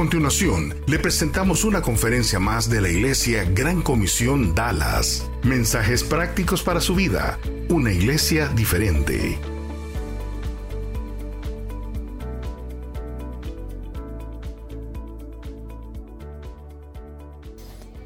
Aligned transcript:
Continuación, 0.00 0.74
le 0.86 0.98
presentamos 0.98 1.62
una 1.62 1.82
conferencia 1.82 2.38
más 2.40 2.70
de 2.70 2.80
la 2.80 2.88
Iglesia 2.88 3.44
Gran 3.44 3.82
Comisión 3.82 4.54
Dallas. 4.54 5.30
Mensajes 5.42 6.02
prácticos 6.02 6.62
para 6.62 6.80
su 6.80 6.94
vida. 6.94 7.38
Una 7.68 7.92
iglesia 7.92 8.48
diferente. 8.48 9.38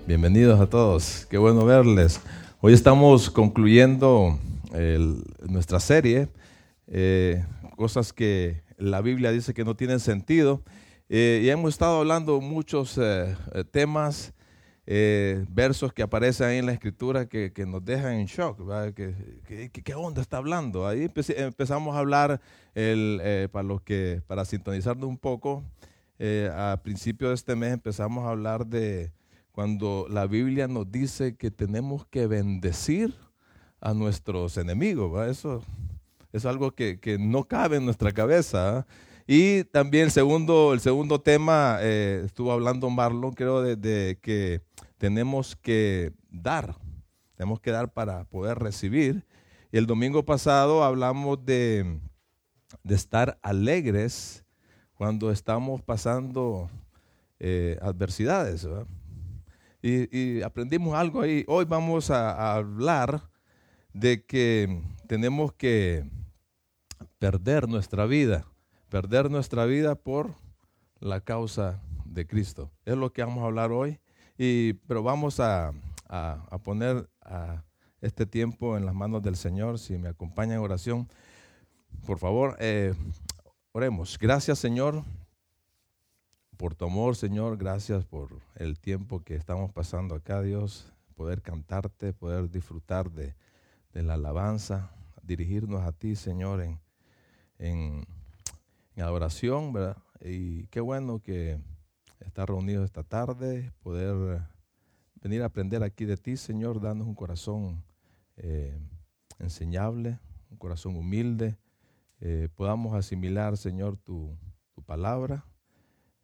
Bienvenidos 0.05 0.59
a 0.59 0.69
todos, 0.69 1.29
qué 1.31 1.39
bueno 1.39 1.65
verles. 1.65 2.21
Hoy 2.61 2.73
estamos 2.73 3.31
concluyendo 3.31 4.37
nuestra 5.49 5.79
serie, 5.79 6.27
eh, 6.89 7.45
cosas 7.77 8.13
que 8.13 8.65
la 8.79 9.01
Biblia 9.01 9.31
dice 9.31 9.55
que 9.55 9.65
no 9.65 9.77
tienen 9.77 10.01
sentido. 10.01 10.61
Eh, 11.09 11.43
y 11.45 11.49
hemos 11.51 11.75
estado 11.75 11.99
hablando 11.99 12.41
muchos 12.41 12.99
eh, 12.99 13.37
temas, 13.71 14.33
versos 14.87 15.93
que 15.93 16.03
aparecen 16.03 16.47
ahí 16.47 16.59
en 16.59 16.67
la 16.67 16.73
escritura 16.73 17.27
que, 17.27 17.53
nos 17.67 17.85
dejan 17.85 18.15
en 18.15 18.27
shock. 18.27 18.61
¿Qué, 18.95 19.71
qué, 19.71 19.95
onda 19.95 20.21
está 20.21 20.37
hablando? 20.37 20.87
Ahí 20.87 21.11
empezamos 21.37 21.97
a 21.97 21.99
hablar, 21.99 22.41
para, 22.75 23.63
los 23.63 23.81
que, 23.83 24.23
para 24.27 24.45
sintonizarnos 24.45 25.09
un 25.09 25.17
poco, 25.17 25.65
a 26.21 26.81
principio 26.83 27.29
de 27.29 27.35
este 27.35 27.57
mes 27.57 27.73
empezamos 27.73 28.27
a 28.27 28.31
hablar 28.31 28.67
de 28.67 29.11
cuando 29.55 30.07
la 30.11 30.27
Biblia 30.27 30.67
nos 30.67 30.91
dice 30.91 31.37
que 31.37 31.51
tenemos 31.51 32.05
que 32.07 32.27
bendecir 32.27 33.15
a 33.81 33.95
nuestros 33.95 34.57
enemigos. 34.57 35.29
Eso 35.29 35.63
es 36.33 36.45
algo 36.45 36.73
que, 36.73 36.99
no 37.21 37.45
cabe 37.45 37.77
en 37.77 37.85
nuestra 37.85 38.11
cabeza. 38.11 38.79
¿ah? 38.79 38.87
Y 39.27 39.65
también 39.65 40.05
el 40.05 40.11
segundo, 40.11 40.75
el 40.75 40.81
segundo 40.81 41.21
tema, 41.21 41.79
eh, 41.81 42.23
estuvo 42.27 42.53
hablando 42.53 42.91
Marlon, 42.91 43.33
creo, 43.33 43.63
de, 43.63 44.19
que 44.21 44.61
tenemos 44.99 45.57
que 45.57 46.13
dar, 46.31 46.77
tenemos 47.35 47.59
que 47.61 47.71
dar 47.71 47.91
para 47.93 48.25
poder 48.25 48.59
recibir. 48.59 49.25
Y 49.73 49.79
el 49.79 49.87
domingo 49.87 50.25
pasado 50.27 50.85
hablamos 50.85 51.43
de, 51.45 52.01
estar 52.87 53.39
alegres 53.43 54.45
cuando 54.93 55.31
estamos 55.31 55.81
pasando 55.81 56.69
eh, 57.41 57.79
adversidades. 57.81 58.69
y, 59.81 60.43
aprendimos 60.43 60.95
algo 60.95 61.23
ahí. 61.23 61.45
Hoy 61.49 61.65
vamos 61.65 62.11
a, 62.11 62.55
hablar 62.55 63.31
de 63.95 64.23
que 64.23 64.83
tenemos 65.07 65.55
que 65.55 66.05
perder 67.19 67.67
nuestra 67.69 68.05
vida, 68.05 68.45
perder 68.95 69.29
nuestra 69.29 69.65
vida 69.65 69.97
por 69.97 70.37
la 71.01 71.21
causa 71.21 71.83
de 72.05 72.29
Cristo. 72.29 72.71
Es 72.85 72.97
lo 72.97 73.13
que 73.13 73.25
vamos 73.25 73.43
a 73.43 73.47
hablar 73.47 73.73
hoy, 73.73 73.99
y, 74.39 74.75
pero 74.87 75.03
vamos 75.03 75.41
a, 75.41 75.73
poner 76.63 77.11
a 77.21 77.65
este 78.01 78.25
tiempo 78.25 78.77
en 78.77 78.87
las 78.87 78.95
manos 78.95 79.21
del 79.25 79.35
Señor. 79.35 79.81
Si 79.81 79.99
me 79.99 80.07
acompaña 80.07 80.55
en 80.55 80.61
oración, 80.61 81.09
por 82.07 82.21
favor, 82.21 82.57
eh, 82.61 82.95
oremos. 83.73 84.17
Gracias 84.17 84.61
Señor 84.61 85.03
por 86.57 86.77
tu 86.77 86.85
amor, 86.85 87.17
Señor. 87.17 87.57
Gracias 87.57 88.05
por 88.05 88.29
el 88.55 88.79
tiempo 88.79 89.25
que 89.25 89.35
estamos 89.35 89.73
pasando 89.73 90.15
acá, 90.15 90.41
Dios. 90.41 90.93
Poder 91.17 91.43
cantarte, 91.43 92.13
poder 92.13 92.49
disfrutar 92.49 93.11
de, 93.11 93.35
la 93.93 94.15
alabanza, 94.15 94.95
dirigirnos 95.21 95.83
a 95.83 95.91
ti, 95.91 96.15
Señor, 96.15 96.63
en, 97.59 98.07
adoración, 99.01 99.73
¿verdad? 99.73 99.97
Y 100.21 100.67
qué 100.69 100.81
bueno 100.81 101.21
que 101.21 101.59
estar 102.21 102.49
reunidos 102.49 102.85
esta 102.85 103.03
tarde, 103.03 103.73
poder 103.83 104.43
venir 105.21 105.43
a 105.43 105.47
aprender 105.47 105.83
aquí 105.83 106.05
de 106.05 106.17
ti, 106.17 106.37
Señor, 106.37 106.81
dándonos 106.81 107.09
un 107.09 107.15
corazón 107.15 107.85
eh, 108.37 108.79
enseñable, 109.39 110.19
un 110.51 110.57
corazón 110.57 110.97
humilde. 110.97 111.57
Eh, 112.21 112.49
podamos 112.55 112.95
asimilar, 112.95 113.57
Señor, 113.57 113.97
tu, 113.97 114.37
palabra 114.87 115.47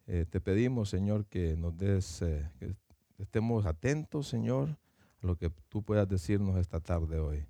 eh, 0.05 0.25
te 0.29 0.39
pedimos, 0.39 0.89
Señor, 0.89 1.25
que 1.25 1.55
nos 1.57 1.75
des, 1.77 2.21
eh, 2.21 2.47
que 2.59 2.75
estemos 3.17 3.65
atentos, 3.65 4.27
Señor, 4.27 4.77
a 5.21 5.27
lo 5.27 5.35
que 5.35 5.49
tú 5.69 5.83
puedas 5.83 6.07
decirnos 6.07 6.57
esta 6.57 6.79
tarde 6.79 7.19
hoy. 7.19 7.45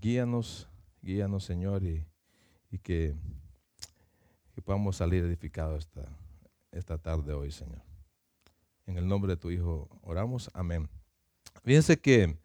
Guíanos, 0.00 0.68
guíanos, 1.02 1.44
Señor, 1.44 1.82
y, 1.82 2.06
que, 2.82 3.16
podamos 4.60 4.96
salir 4.96 5.24
edificados 5.24 5.86
esta, 5.86 6.08
esta 6.70 6.98
tarde 6.98 7.32
hoy, 7.32 7.50
Señor. 7.50 7.82
En 8.86 8.98
el 8.98 9.08
nombre 9.08 9.32
de 9.32 9.36
tu 9.36 9.50
Hijo 9.50 9.88
oramos. 10.02 10.50
Amén. 10.52 10.88
Fíjense 11.64 11.98
que 11.98 12.36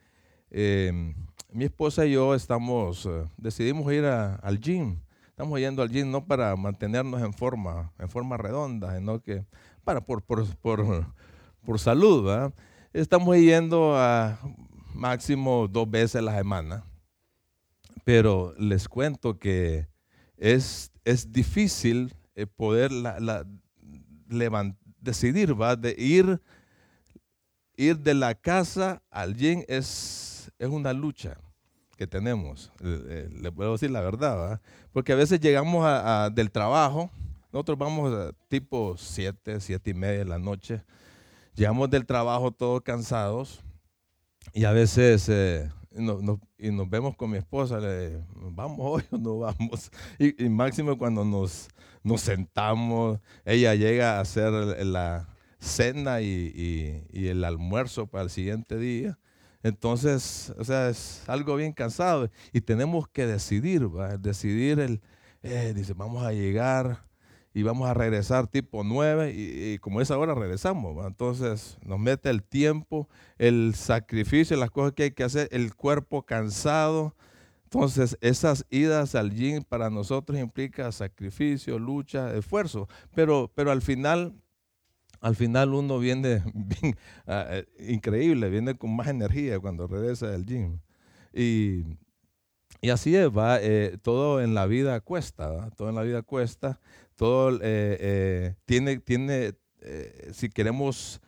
mi 1.52 1.66
esposa 1.66 2.06
y 2.06 2.14
yo 2.14 2.34
estamos, 2.34 3.10
decidimos 3.38 3.92
ir 3.92 4.06
al 4.06 4.60
gym 4.60 5.00
Estamos 5.38 5.60
yendo 5.60 5.84
al 5.84 5.92
gym 5.92 6.10
no 6.10 6.26
para 6.26 6.56
mantenernos 6.56 7.22
en 7.22 7.32
forma, 7.32 7.94
en 8.00 8.10
forma 8.10 8.38
redonda, 8.38 8.98
sino 8.98 9.22
que 9.22 9.46
para 9.84 10.02
por, 10.02 10.24
por, 10.24 10.48
por, 10.58 11.80
salud. 11.80 12.26
¿verdad? 12.26 12.54
Estamos 12.92 13.38
yendo 13.38 13.96
a 13.96 14.40
máximo 14.96 15.68
dos 15.68 15.88
veces 15.92 16.16
a 16.16 16.22
la 16.24 16.36
semana. 16.36 16.84
Pero 18.04 18.56
les 18.58 18.90
cuento 18.90 19.38
que 19.38 19.86
es, 20.38 20.92
es 21.04 21.32
difícil 21.32 22.14
eh, 22.36 22.46
poder 22.46 22.92
la, 22.92 23.46
decidir, 25.02 25.60
¿va? 25.60 25.76
de 25.76 25.96
ir, 25.98 26.42
ir 27.76 27.98
de 27.98 28.14
la 28.14 28.36
casa 28.36 29.02
al 29.10 29.36
gym 29.36 29.64
es, 29.68 30.52
es 30.60 30.68
una 30.68 30.94
lucha 30.94 31.38
que 31.98 32.06
tenemos. 32.06 32.72
Eh, 32.84 33.04
eh, 33.08 33.30
le 33.42 33.52
puedo 33.52 33.74
decir 33.74 33.90
la 33.90 34.02
verdad, 34.02 34.62
porque 34.94 35.14
a 35.14 35.16
veces 35.16 35.40
llegamos 35.40 35.86
del 36.34 36.52
trabajo, 36.52 37.10
nosotros 37.52 37.78
vamos 37.78 38.14
a 38.14 38.32
tipo 38.48 38.96
7, 38.98 39.60
7 39.60 39.90
y 39.90 39.94
media 39.94 40.20
de 40.20 40.26
la 40.26 40.38
noche, 40.38 40.84
llegamos 41.56 41.90
del 41.90 42.06
trabajo 42.06 42.52
todos 42.52 42.82
cansados 42.82 43.62
y 44.54 44.66
a 44.66 44.72
veces 44.72 45.30
y 46.58 46.72
nos 46.72 46.90
vemos 46.90 47.16
con 47.16 47.32
mi 47.32 47.38
esposa, 47.38 47.80
le, 47.80 48.22
vamos 48.36 48.80
hoy 48.82 49.04
o 49.12 49.18
no 49.18 49.40
vamos. 49.40 49.92
Y, 50.20 50.50
máximo 50.50 50.98
cuando 50.98 51.26
nos, 51.26 51.70
sentamos, 52.22 53.20
ella 53.46 53.76
llega 53.76 54.18
a 54.18 54.22
hacer 54.22 54.52
la 54.86 55.28
cena 55.60 56.22
y, 56.22 57.04
el 57.14 57.44
almuerzo 57.44 58.08
para 58.08 58.26
el 58.26 58.30
siguiente 58.30 58.78
día. 58.78 59.18
Entonces, 59.64 60.54
o 60.58 60.64
sea, 60.64 60.90
es 60.90 61.24
algo 61.28 61.56
bien 61.56 61.74
cansado 61.74 62.30
y 62.54 62.62
tenemos 62.62 63.08
que 63.08 63.26
decidir, 63.26 63.90
decidir 64.20 64.80
el, 64.80 65.02
eh, 65.44 65.74
dice, 65.76 65.94
vamos 65.94 66.24
a 66.24 66.32
llegar 66.32 67.07
y 67.58 67.64
vamos 67.64 67.90
a 67.90 67.96
regresar 67.96 68.46
tipo 68.46 68.84
9 68.84 69.34
y, 69.36 69.80
como 69.80 70.00
es 70.00 70.12
ahora 70.12 70.36
regresamos. 70.36 71.04
Entonces 71.08 71.80
nos 71.84 71.98
mete 71.98 72.30
el 72.30 72.44
tiempo, 72.44 73.10
el 73.40 73.74
sacrificio, 73.74 74.56
las 74.58 74.70
cosas 74.70 74.94
que 74.94 75.04
hay 75.04 75.12
que 75.12 75.24
hacer, 75.24 75.50
el 75.52 75.74
cuerpo 75.74 76.22
cansado. 76.22 77.16
Entonces 77.64 78.16
esas 78.22 78.68
idas 78.70 79.16
al 79.16 79.34
gym 79.34 79.64
para 79.64 79.90
nosotros 79.90 80.38
implica 80.38 80.92
sacrificio, 80.92 81.80
lucha, 81.80 82.32
esfuerzo, 82.36 82.88
pero, 83.16 83.52
pero 83.56 83.72
al 83.72 83.82
final 83.82 84.36
al 85.20 85.36
final 85.36 85.74
uno 85.74 85.98
viene 85.98 86.44
ah, 87.26 87.48
eh, 87.50 87.66
increíble, 87.90 88.52
viene 88.52 88.76
con 88.76 88.96
más 88.96 89.08
energía 89.08 89.60
cuando 89.60 89.88
regresa 89.88 90.28
del 90.28 90.46
gym. 90.46 90.78
Y, 91.34 91.86
así 92.90 93.16
es, 93.16 93.30
va, 93.30 93.60
eh, 93.62 93.98
todo 94.02 94.42
en 94.42 94.54
la 94.54 94.66
vida 94.66 95.00
cuesta, 95.02 95.70
todo 95.76 95.90
en 95.90 95.96
la 95.96 96.04
vida 96.04 96.22
cuesta, 96.22 96.80
todo 97.16 97.60
eh, 97.62 98.56
tiene, 98.66 98.98
tiene 99.00 99.54
si 100.32 100.50
queremos 100.50 101.22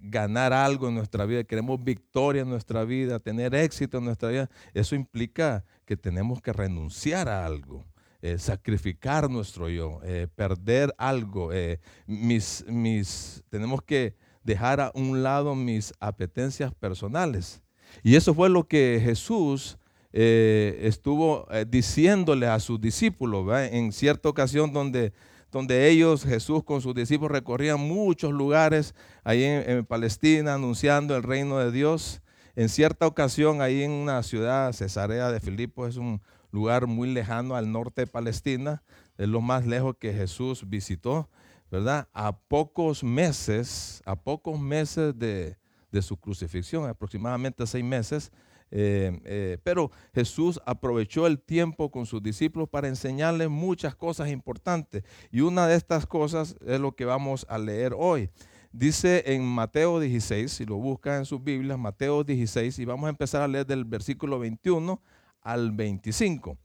ganar 0.00 0.52
algo 0.52 0.88
en 0.88 0.94
nuestra 0.94 1.24
vida, 1.24 1.42
queremos 1.42 1.82
victoria 1.82 2.42
en 2.42 2.50
nuestra 2.50 2.84
vida, 2.84 3.18
tener 3.18 3.54
éxito 3.54 3.98
en 3.98 4.04
nuestra 4.04 4.28
vida, 4.28 4.50
eso 4.74 4.94
implica 4.94 5.64
que 5.84 5.96
tenemos 5.96 6.42
que 6.42 6.52
renunciar 6.52 7.28
a 7.28 7.46
algo. 7.46 7.84
Eh, 8.20 8.36
sacrificar 8.36 9.30
nuestro 9.30 9.68
yo, 9.68 10.00
eh, 10.02 10.26
perder 10.34 10.92
algo. 10.98 11.52
Eh, 11.52 11.78
mis, 12.08 12.64
mis, 12.66 13.44
tenemos 13.48 13.80
que 13.80 14.16
dejar 14.42 14.80
a 14.80 14.90
un 14.94 15.22
lado 15.22 15.54
mis 15.54 15.92
apetencias 16.00 16.74
personales. 16.74 17.62
Y 18.02 18.16
eso 18.16 18.34
fue 18.34 18.48
lo 18.48 18.66
que 18.66 19.00
Jesús 19.00 19.78
eh, 20.12 20.78
estuvo 20.82 21.46
eh, 21.50 21.66
diciéndole 21.68 22.46
a 22.46 22.60
sus 22.60 22.80
discípulos, 22.80 23.46
en 23.70 23.92
cierta 23.92 24.28
ocasión 24.28 24.72
donde, 24.72 25.12
donde 25.52 25.88
ellos, 25.88 26.24
Jesús 26.24 26.64
con 26.64 26.80
sus 26.80 26.94
discípulos, 26.94 27.32
recorrían 27.32 27.80
muchos 27.80 28.32
lugares 28.32 28.94
ahí 29.22 29.44
en, 29.44 29.84
Palestina 29.84 30.54
anunciando 30.54 31.16
el 31.16 31.22
reino 31.22 31.58
de 31.58 31.70
Dios. 31.70 32.22
En 32.56 32.68
cierta 32.68 33.06
ocasión, 33.06 33.60
ahí 33.60 33.82
en 33.82 33.90
una 33.90 34.22
ciudad, 34.22 34.72
Cesarea 34.72 35.30
de 35.30 35.40
Filipos, 35.40 35.90
es 35.90 35.96
un 35.96 36.22
lugar 36.50 36.86
muy 36.86 37.12
lejano 37.12 37.54
al 37.54 37.70
norte 37.70 38.02
de 38.02 38.06
Palestina, 38.06 38.82
es 39.18 39.28
lo 39.28 39.40
más 39.40 39.66
lejos 39.66 39.96
que 39.98 40.14
Jesús 40.14 40.68
visitó, 40.68 41.28
¿verdad? 41.70 42.08
A 42.14 42.36
pocos 42.36 43.04
meses, 43.04 44.02
a 44.06 44.16
pocos 44.16 44.58
meses 44.58 45.18
de, 45.18 45.58
de 45.92 46.02
su 46.02 46.16
crucifixión, 46.16 46.88
aproximadamente 46.88 47.66
seis 47.66 47.84
meses, 47.84 48.32
eh, 48.70 49.18
eh, 49.24 49.58
pero 49.62 49.90
Jesús 50.14 50.60
aprovechó 50.66 51.26
el 51.26 51.40
tiempo 51.40 51.90
con 51.90 52.06
sus 52.06 52.22
discípulos 52.22 52.68
para 52.68 52.88
enseñarles 52.88 53.48
muchas 53.48 53.94
cosas 53.94 54.28
importantes. 54.28 55.04
Y 55.30 55.40
una 55.40 55.66
de 55.66 55.76
estas 55.76 56.06
cosas 56.06 56.56
es 56.66 56.80
lo 56.80 56.92
que 56.92 57.04
vamos 57.04 57.46
a 57.48 57.58
leer 57.58 57.94
hoy. 57.96 58.30
Dice 58.70 59.24
en 59.26 59.44
Mateo 59.44 59.98
16, 59.98 60.52
si 60.52 60.66
lo 60.66 60.76
buscan 60.76 61.20
en 61.20 61.24
sus 61.24 61.42
Biblias, 61.42 61.78
Mateo 61.78 62.22
16, 62.22 62.78
y 62.78 62.84
vamos 62.84 63.06
a 63.06 63.10
empezar 63.10 63.42
a 63.42 63.48
leer 63.48 63.66
del 63.66 63.84
versículo 63.84 64.38
21 64.38 65.00
al 65.40 65.72
25. 65.72 66.58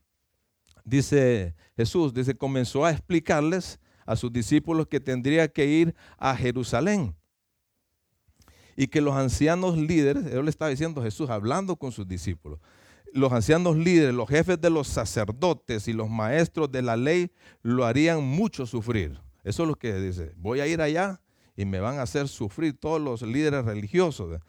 Dice 0.83 1.55
Jesús, 1.77 2.13
dice, 2.13 2.35
comenzó 2.35 2.85
a 2.85 2.91
explicarles 2.91 3.79
a 4.05 4.17
sus 4.17 4.33
discípulos 4.33 4.87
que 4.87 4.99
tendría 4.99 5.47
que 5.47 5.65
ir 5.65 5.95
a 6.17 6.35
Jerusalén 6.35 7.15
y 8.75 8.87
que 8.87 9.01
los 9.01 9.15
ancianos 9.15 9.77
líderes, 9.77 10.25
él 10.25 10.43
le 10.43 10.49
estaba 10.49 10.69
diciendo 10.69 11.01
Jesús 11.01 11.29
hablando 11.29 11.75
con 11.75 11.91
sus 11.91 12.07
discípulos, 12.07 12.59
los 13.13 13.31
ancianos 13.31 13.77
líderes, 13.77 14.13
los 14.13 14.27
jefes 14.27 14.59
de 14.59 14.69
los 14.69 14.87
sacerdotes 14.87 15.87
y 15.87 15.93
los 15.93 16.09
maestros 16.09 16.71
de 16.71 16.81
la 16.81 16.97
ley 16.97 17.31
lo 17.61 17.85
harían 17.85 18.23
mucho 18.23 18.65
sufrir. 18.65 19.19
Eso 19.43 19.63
es 19.63 19.69
lo 19.69 19.75
que 19.75 19.93
dice, 19.93 20.33
voy 20.37 20.59
a 20.61 20.67
ir 20.67 20.81
allá 20.81 21.21
y 21.55 21.65
me 21.65 21.79
van 21.79 21.99
a 21.99 22.03
hacer 22.03 22.27
sufrir 22.27 22.77
todos 22.77 22.99
los 22.99 23.21
líderes 23.21 23.65
religiosos. 23.65 24.41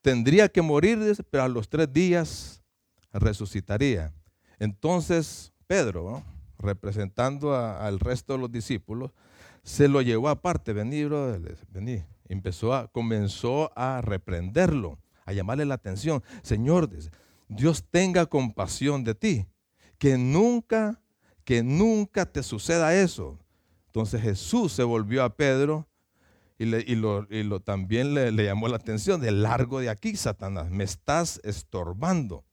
Tendría 0.00 0.48
que 0.48 0.62
morir, 0.62 0.98
pero 1.30 1.44
a 1.44 1.48
los 1.48 1.68
tres 1.68 1.92
días 1.92 2.62
resucitaría. 3.12 4.14
Entonces 4.58 5.52
Pedro, 5.66 6.22
representando 6.58 7.54
al 7.54 8.00
resto 8.00 8.32
de 8.32 8.38
los 8.38 8.50
discípulos, 8.50 9.10
se 9.62 9.88
lo 9.88 10.00
llevó 10.00 10.28
aparte, 10.28 10.72
vení, 10.72 11.04
bro, 11.04 11.38
vení, 11.70 12.02
empezó 12.28 12.74
a, 12.74 12.88
comenzó 12.88 13.70
a 13.76 14.00
reprenderlo, 14.00 14.98
a 15.24 15.32
llamarle 15.32 15.64
la 15.64 15.74
atención. 15.74 16.22
Señor, 16.42 16.88
Dios 17.48 17.84
tenga 17.90 18.26
compasión 18.26 19.04
de 19.04 19.14
ti, 19.14 19.46
que 19.98 20.18
nunca, 20.18 21.00
que 21.44 21.62
nunca 21.62 22.26
te 22.26 22.42
suceda 22.42 22.94
eso. 22.94 23.38
Entonces 23.86 24.20
Jesús 24.20 24.72
se 24.72 24.82
volvió 24.82 25.24
a 25.24 25.36
Pedro 25.36 25.88
y, 26.58 26.64
lo, 26.64 27.60
también 27.60 28.14
le, 28.14 28.32
le 28.32 28.44
llamó 28.44 28.68
la 28.68 28.76
atención, 28.76 29.20
de 29.20 29.30
largo 29.30 29.80
de 29.80 29.90
aquí, 29.90 30.16
Satanás, 30.16 30.70
me 30.70 30.84
estás 30.84 31.40
estorbando. 31.44 32.44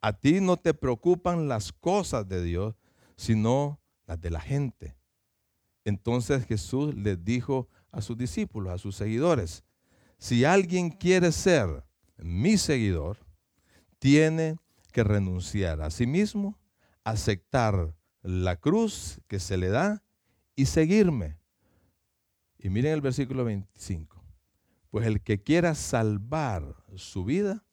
A 0.00 0.12
ti 0.12 0.40
no 0.40 0.56
te 0.56 0.74
preocupan 0.74 1.48
las 1.48 1.72
cosas 1.72 2.28
de 2.28 2.42
Dios, 2.42 2.74
sino 3.16 3.80
las 4.06 4.20
de 4.20 4.30
la 4.30 4.40
gente. 4.40 4.96
Entonces 5.84 6.46
Jesús 6.46 6.94
les 6.94 7.24
dijo 7.24 7.68
a 7.94 8.02
sus 8.02 8.16
discípulos, 8.16 8.72
a 8.72 8.78
sus 8.78 8.96
seguidores. 8.96 9.64
Si 10.18 10.44
alguien 10.44 10.90
quiere 10.90 11.32
ser 11.32 11.84
mi 12.18 12.58
seguidor, 12.58 13.18
tiene 13.98 14.56
que 14.92 15.04
renunciar 15.04 15.80
a 15.80 15.90
sí 15.90 16.06
mismo, 16.06 16.58
aceptar 17.04 17.94
la 18.22 18.56
cruz 18.56 19.20
que 19.28 19.40
se 19.40 19.56
le 19.56 19.68
da 19.68 20.02
y 20.56 20.66
seguirme. 20.66 21.38
Y 22.58 22.70
miren 22.70 22.92
el 22.92 23.00
versículo 23.00 23.44
25. 23.44 24.22
Pues 24.90 25.06
el 25.06 25.20
que 25.20 25.42
quiera 25.42 25.74
salvar 25.74 26.76
su 26.96 27.24
vida, 27.24 27.64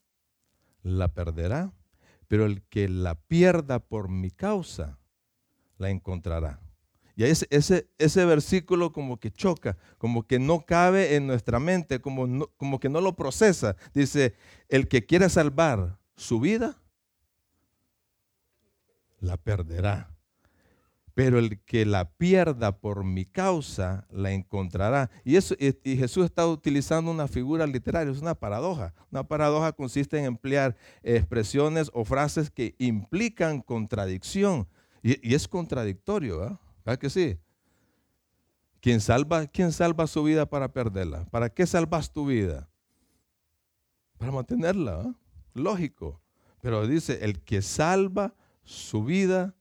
la 0.82 1.14
perderá, 1.14 1.74
pero 2.28 2.46
el 2.46 2.64
que 2.64 2.90
la 2.90 3.16
pierda 3.16 3.80
por 3.80 4.10
mi 4.10 4.32
causa, 4.32 5.00
la 5.78 5.90
encontrará. 5.90 6.60
Y 7.16 7.24
ese, 7.24 7.48
ese, 7.50 7.88
ese 7.98 8.26
versículo 8.26 8.92
como 8.92 9.20
que 9.20 9.32
choca, 9.32 9.78
como 9.98 10.26
que 10.26 10.40
no 10.40 10.66
cabe 10.66 11.16
en 11.16 11.28
nuestra 11.28 11.60
mente, 11.60 12.00
como, 12.02 12.48
como 12.58 12.80
que 12.80 12.90
no 12.90 13.02
lo 13.02 13.16
procesa. 13.16 13.76
Dice, 13.94 14.36
el 14.70 14.88
que 14.88 15.06
quiera 15.06 15.30
salvar 15.30 16.00
su 16.16 16.40
vida, 16.40 16.82
la 19.20 19.38
perderá. 19.38 20.10
Pero 21.14 21.40
el 21.40 21.60
que 21.60 21.86
la 21.86 22.10
pierda 22.10 22.80
por 22.80 23.04
mi 23.04 23.26
causa, 23.26 24.08
la 24.10 24.32
encontrará. 24.32 25.12
Y, 25.26 25.36
eso, 25.36 25.56
y 25.60 25.98
Jesús 25.98 26.26
está 26.26 26.48
utilizando 26.48 27.12
una 27.12 27.28
figura 27.28 27.68
literaria, 27.68 28.14
es 28.14 28.22
una 28.22 28.34
paradoja. 28.34 28.94
Una 29.12 29.28
paradoja 29.28 29.74
consiste 29.74 30.18
en 30.18 30.26
emplear 30.26 30.78
expresiones 31.04 31.92
o 31.94 32.06
frases 32.06 32.50
que 32.50 32.76
implican 32.80 33.62
contradicción. 33.62 34.68
Y, 35.04 35.30
y 35.30 35.36
es 35.36 35.50
contradictorio, 35.50 36.40
¿verdad? 36.40 36.60
¿Verdad 36.86 37.00
que 37.00 37.10
sí? 37.10 37.38
¿Quién 38.80 39.00
salva, 39.00 39.46
¿Quién 39.48 39.72
salva 39.72 40.08
su 40.08 40.24
vida 40.24 40.48
para 40.48 40.74
perderla? 40.74 41.26
¿Para 41.26 41.50
qué 41.50 41.68
salvas 41.68 42.12
tu 42.12 42.26
vida? 42.26 42.70
Para 44.18 44.32
mantenerla. 44.32 45.16
Lógico. 45.54 46.22
Pero 46.62 46.88
dice, 46.88 47.24
el 47.24 47.42
que 47.42 47.62
salva 47.62 48.34
su 48.64 49.04
vida 49.04 49.56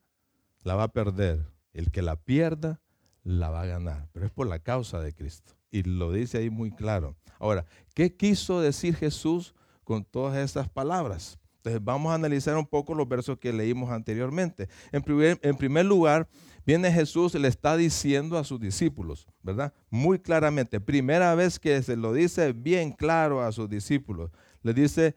la 0.63 0.75
va 0.75 0.85
a 0.85 0.93
perder. 0.93 1.47
El 1.73 1.91
que 1.91 2.03
la 2.03 2.17
pierda 2.17 2.81
la 3.23 3.51
va 3.51 3.63
a 3.63 3.67
ganar. 3.67 4.09
Pero 4.13 4.27
es 4.27 4.33
por 4.33 4.47
la 4.47 4.59
causa 4.59 5.01
de 5.01 5.15
Cristo. 5.15 5.55
Y 5.71 5.83
lo 5.83 6.13
dice 6.13 6.39
ahí 6.39 6.51
muy 6.51 6.71
claro. 6.71 7.17
Ahora, 7.39 7.67
¿qué 7.95 8.17
quiso 8.17 8.61
decir 8.61 8.97
Jesús 8.97 9.55
con 9.85 10.05
todas 10.05 10.37
estas 10.39 10.69
palabras? 10.69 11.39
Entonces 11.57 11.85
vamos 11.85 12.11
a 12.11 12.15
analizar 12.15 12.57
un 12.57 12.67
poco 12.67 12.95
los 12.95 13.07
versos 13.07 13.39
que 13.39 13.53
leímos 13.53 13.91
anteriormente. 13.91 14.69
En 14.93 15.03
primer 15.03 15.85
lugar, 15.85 16.27
viene 16.71 16.93
Jesús, 16.93 17.35
le 17.35 17.49
está 17.49 17.77
diciendo 17.77 18.39
a 18.39 18.45
sus 18.45 18.61
discípulos, 18.61 19.27
¿verdad? 19.43 19.75
Muy 19.91 20.21
claramente, 20.21 20.79
primera 20.79 21.35
vez 21.35 21.59
que 21.59 21.83
se 21.83 21.97
lo 21.97 22.13
dice 22.13 22.53
bien 22.53 22.93
claro 22.93 23.43
a 23.43 23.51
sus 23.51 23.69
discípulos, 23.69 24.31
le 24.63 24.73
dice 24.73 25.17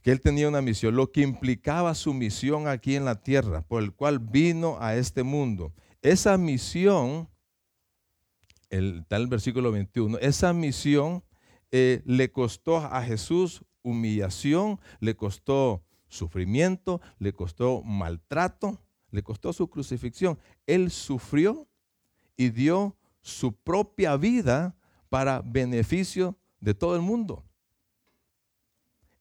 que 0.00 0.12
él 0.12 0.22
tenía 0.22 0.48
una 0.48 0.62
misión, 0.62 0.96
lo 0.96 1.12
que 1.12 1.20
implicaba 1.20 1.94
su 1.94 2.14
misión 2.14 2.68
aquí 2.68 2.96
en 2.96 3.04
la 3.04 3.16
tierra, 3.22 3.60
por 3.68 3.82
el 3.82 3.92
cual 3.92 4.18
vino 4.18 4.78
a 4.80 4.96
este 4.96 5.24
mundo. 5.24 5.74
Esa 6.00 6.38
misión, 6.38 7.28
el, 8.70 9.00
está 9.00 9.16
el 9.16 9.26
versículo 9.26 9.72
21, 9.72 10.16
esa 10.20 10.54
misión 10.54 11.22
eh, 11.70 12.00
le 12.06 12.32
costó 12.32 12.78
a 12.78 13.02
Jesús 13.02 13.62
humillación, 13.82 14.80
le 15.00 15.16
costó 15.16 15.84
sufrimiento, 16.08 17.02
le 17.18 17.34
costó 17.34 17.82
maltrato, 17.82 18.80
le 19.14 19.22
costó 19.22 19.52
su 19.52 19.68
crucifixión. 19.68 20.40
Él 20.66 20.90
sufrió 20.90 21.68
y 22.36 22.50
dio 22.50 22.96
su 23.22 23.52
propia 23.52 24.16
vida 24.16 24.76
para 25.08 25.40
beneficio 25.40 26.36
de 26.58 26.74
todo 26.74 26.96
el 26.96 27.02
mundo. 27.02 27.44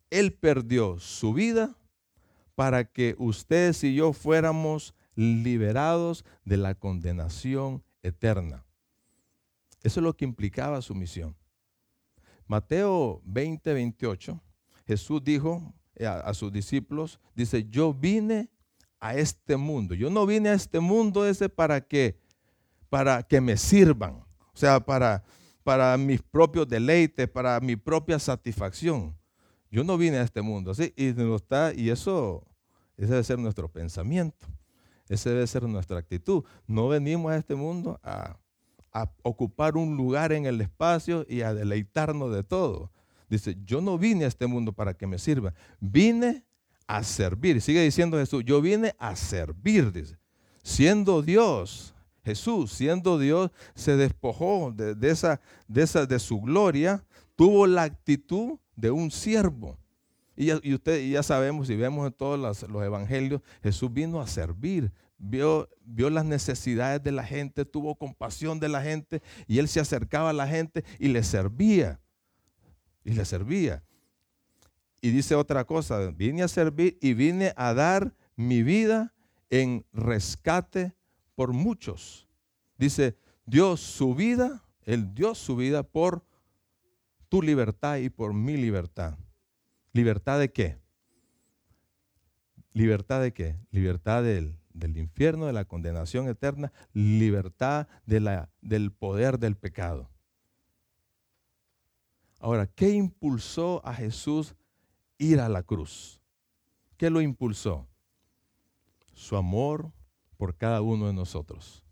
Él 0.09 0.33
perdió 0.33 1.00
su 1.00 1.31
vida 1.33 1.77
para 2.55 2.85
que 2.85 3.15
ustedes 3.19 3.83
y 3.83 3.93
yo 3.93 4.13
fuéramos 4.13 4.95
liberados 5.15 6.25
de 6.43 6.57
la 6.57 6.73
condenación 6.73 7.83
eterna. 8.01 8.65
Eso 9.83 10.00
es 10.00 10.03
lo 10.03 10.17
que 10.17 10.25
implicaba 10.25 10.81
su 10.81 10.95
misión. 10.95 11.35
Mateo 12.47 13.21
20, 13.25 13.73
28, 13.73 14.41
Jesús 14.88 15.23
dijo 15.23 15.71
a, 16.03 16.13
a 16.13 16.33
sus 16.33 16.51
discípulos, 16.51 17.19
dice, 17.35 17.69
yo 17.69 17.93
vine 17.93 18.50
a 19.03 19.15
este 19.15 19.57
mundo. 19.57 19.95
Yo 19.95 20.10
no 20.10 20.25
vine 20.25 20.48
a 20.48 20.53
este 20.53 20.79
mundo 20.79 21.27
ese 21.27 21.50
para 21.50 21.81
que, 21.81 22.17
para 22.89 23.22
que 23.22 23.41
me 23.41 23.57
sirvan, 23.57 24.13
o 24.13 24.55
sea, 24.55 24.79
para, 24.79 25.25
para 25.62 25.98
mis 25.98 26.22
propios 26.22 26.69
deleites, 26.69 27.27
para 27.27 27.60
mi 27.60 27.75
propia 27.75 28.17
satisfacción. 28.17 29.13
Yo 29.69 29.83
no 29.83 29.98
vine 29.98 30.19
a 30.19 30.22
este 30.22 30.41
mundo 30.41 30.72
así 30.72 30.93
y, 30.95 31.07
está, 31.36 31.74
y 31.75 31.89
eso 31.89 32.48
ese 32.95 33.12
debe 33.12 33.24
ser 33.25 33.39
nuestro 33.39 33.69
pensamiento, 33.69 34.48
ese 35.10 35.31
debe 35.31 35.48
ser 35.48 35.63
nuestra 35.63 35.98
actitud. 35.98 36.45
No 36.65 36.88
venimos 36.88 37.33
a 37.33 37.36
este 37.36 37.55
mundo 37.55 38.00
a, 38.03 38.38
a 38.93 39.12
ocupar 39.24 39.75
un 39.75 39.98
lugar 39.98 40.31
en 40.31 40.45
el 40.45 40.62
espacio 40.62 41.25
y 41.27 41.41
a 41.41 41.53
deleitarnos 41.53 42.33
de 42.33 42.43
todo. 42.43 42.89
Dice, 43.29 43.57
yo 43.65 43.81
no 43.81 43.98
vine 43.98 44.24
a 44.24 44.29
este 44.29 44.48
mundo 44.48 44.72
para 44.72 44.93
que 44.93 45.07
me 45.07 45.19
sirva, 45.19 45.53
vine 45.81 46.45
a 46.88 47.04
servir. 47.04 47.62
Sigue 47.62 47.82
diciendo 47.82 48.18
Jesús, 48.18 48.44
yo 48.46 48.62
vine 48.62 48.96
a 49.00 49.16
servir, 49.16 49.92
dice. 49.92 50.18
Siendo 50.63 51.22
Dios, 51.22 51.94
Jesús, 52.24 52.72
siendo 52.72 53.20
Dios, 53.20 53.52
se 53.75 53.98
despojó 53.98 54.72
de, 54.72 55.10
esa, 55.10 55.42
de, 55.68 55.84
esa, 55.84 56.06
de 56.06 56.20
su 56.20 56.40
gloria, 56.40 57.04
tuvo 57.36 57.68
la 57.68 57.84
actitud 57.84 58.60
de 58.75 58.92
un 58.92 59.12
siervo. 59.12 59.78
Y 60.36 60.46
ya, 60.48 60.60
ya 60.98 61.24
sabemos 61.24 61.70
y 61.70 61.75
vemos 61.75 62.08
en 62.08 62.13
todos 62.13 62.40
los, 62.40 62.70
los 62.70 62.84
evangelios, 62.84 63.42
Jesús 63.62 63.92
vino 63.94 64.20
a 64.20 64.28
servir, 64.28 64.92
vio, 65.18 65.70
vio 65.86 66.10
las 66.10 66.25
necesidades 66.25 67.04
de 67.04 67.12
la 67.12 67.24
gente, 67.24 67.66
tuvo 67.66 67.96
compasión 67.96 68.60
de 68.60 68.70
la 68.70 68.82
gente 68.82 69.22
y 69.48 69.60
él 69.60 69.68
se 69.68 69.80
acercaba 69.80 70.32
a 70.32 70.34
la 70.34 70.48
gente 70.48 70.84
y 71.00 71.10
le 71.10 71.24
servía. 71.24 72.00
Y 73.04 73.12
le 73.12 73.25
servía. 73.25 73.84
Y 75.03 75.12
dice 75.12 75.36
otra 75.36 75.65
cosa, 75.65 76.12
vine 76.12 76.43
a 76.43 76.48
servir 76.48 76.98
y 77.01 77.13
vine 77.13 77.51
a 77.57 77.74
dar 77.74 78.15
mi 78.38 78.63
vida 78.63 79.13
en 79.50 79.86
rescate 79.91 80.95
por 81.36 81.51
muchos. 81.51 82.25
Dice, 82.77 83.17
Dios 83.45 83.81
su 83.81 84.15
vida, 84.15 84.63
Él 84.83 85.13
dio 85.13 85.36
su 85.36 85.57
vida 85.57 85.83
por 85.83 86.25
tu 87.27 87.41
libertad 87.41 87.98
y 87.98 88.10
por 88.10 88.33
mi 88.33 88.55
libertad. 88.55 89.17
¿Libertad 89.91 90.39
de 90.39 90.53
qué? 90.53 90.79
¿Libertad 92.72 93.22
de 93.22 93.33
qué? 93.33 93.57
Libertad 93.72 94.24
del, 94.24 94.57
del 94.74 94.95
infierno, 94.98 95.48
de 95.48 95.53
la 95.53 95.65
condenación 95.65 96.29
eterna, 96.29 96.72
libertad 96.93 97.89
de 98.05 98.22
la, 98.22 98.50
del 98.62 98.93
poder 98.93 99.38
del 99.38 99.57
pecado. 99.57 100.10
Ahora, 102.39 102.67
¿qué 102.67 102.91
impulsó 102.91 103.86
a 103.86 103.93
Jesús 103.93 104.55
ir 105.17 105.39
a 105.39 105.50
la 105.50 105.63
cruz? 105.63 106.22
¿Qué 106.98 107.10
lo 107.10 107.22
impulsó? 107.22 107.88
Su 109.13 109.38
amor 109.38 109.91
por 110.38 110.55
cada 110.55 110.82
uno 110.82 111.08
de 111.08 111.13
nosotros. 111.13 111.84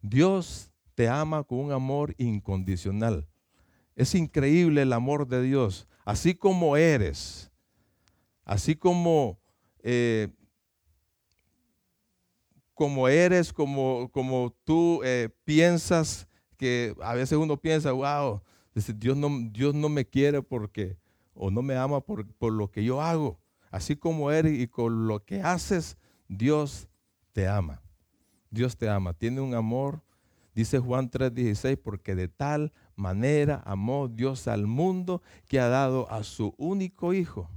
Dios 0.00 0.72
te 0.94 1.08
ama 1.08 1.42
con 1.44 1.58
un 1.58 1.72
amor 1.72 2.14
incondicional. 2.18 3.26
Es 3.94 4.14
increíble 4.14 4.82
el 4.82 4.92
amor 4.92 5.26
de 5.26 5.42
Dios, 5.42 5.86
así 6.04 6.34
como 6.34 6.76
eres, 6.76 7.50
así 8.44 8.74
como, 8.74 9.38
eh, 9.82 10.28
como 12.74 13.08
eres, 13.08 13.52
como, 13.52 14.10
como 14.10 14.54
tú 14.64 15.00
eh, 15.04 15.28
piensas, 15.44 16.26
que 16.56 16.94
a 17.02 17.14
veces 17.14 17.36
uno 17.38 17.56
piensa, 17.56 17.92
wow, 17.92 18.40
Dios 18.96 19.16
no, 19.16 19.28
Dios 19.50 19.74
no 19.74 19.88
me 19.88 20.06
quiere 20.06 20.42
porque, 20.42 20.96
o 21.34 21.50
no 21.50 21.62
me 21.62 21.76
ama 21.76 22.00
por, 22.00 22.26
por 22.34 22.52
lo 22.52 22.70
que 22.70 22.84
yo 22.84 23.00
hago. 23.00 23.40
Así 23.70 23.96
como 23.96 24.30
eres 24.30 24.58
y 24.58 24.68
con 24.68 25.06
lo 25.06 25.24
que 25.24 25.40
haces, 25.40 25.96
Dios 26.28 26.88
te 27.32 27.48
ama. 27.48 27.82
Dios 28.50 28.76
te 28.76 28.88
ama. 28.88 29.14
Tiene 29.14 29.40
un 29.40 29.54
amor, 29.54 30.02
dice 30.54 30.78
Juan 30.78 31.10
3:16, 31.10 31.78
porque 31.78 32.14
de 32.14 32.28
tal 32.28 32.72
manera 32.96 33.62
amó 33.64 34.08
Dios 34.08 34.46
al 34.46 34.66
mundo 34.66 35.22
que 35.48 35.58
ha 35.58 35.68
dado 35.68 36.10
a 36.10 36.22
su 36.22 36.54
único 36.58 37.14
Hijo. 37.14 37.48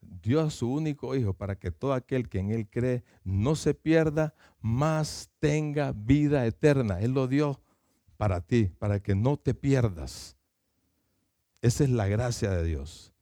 Dio 0.00 0.40
a 0.40 0.50
su 0.50 0.72
único 0.72 1.14
Hijo 1.14 1.32
para 1.32 1.56
que 1.56 1.70
todo 1.70 1.92
aquel 1.92 2.28
que 2.28 2.40
en 2.40 2.50
Él 2.50 2.68
cree 2.68 3.04
no 3.22 3.54
se 3.54 3.74
pierda, 3.74 4.34
más 4.60 5.30
tenga 5.38 5.92
vida 5.92 6.44
eterna. 6.46 7.00
Él 7.00 7.12
lo 7.12 7.28
dio 7.28 7.60
para 8.16 8.40
ti, 8.40 8.72
para 8.78 9.00
que 9.00 9.14
no 9.14 9.36
te 9.36 9.54
pierdas. 9.54 10.35
Esa 11.66 11.82
es 11.82 11.90
la 11.90 12.06
gracia 12.06 12.52
de 12.52 12.62
Dios. 12.62 13.12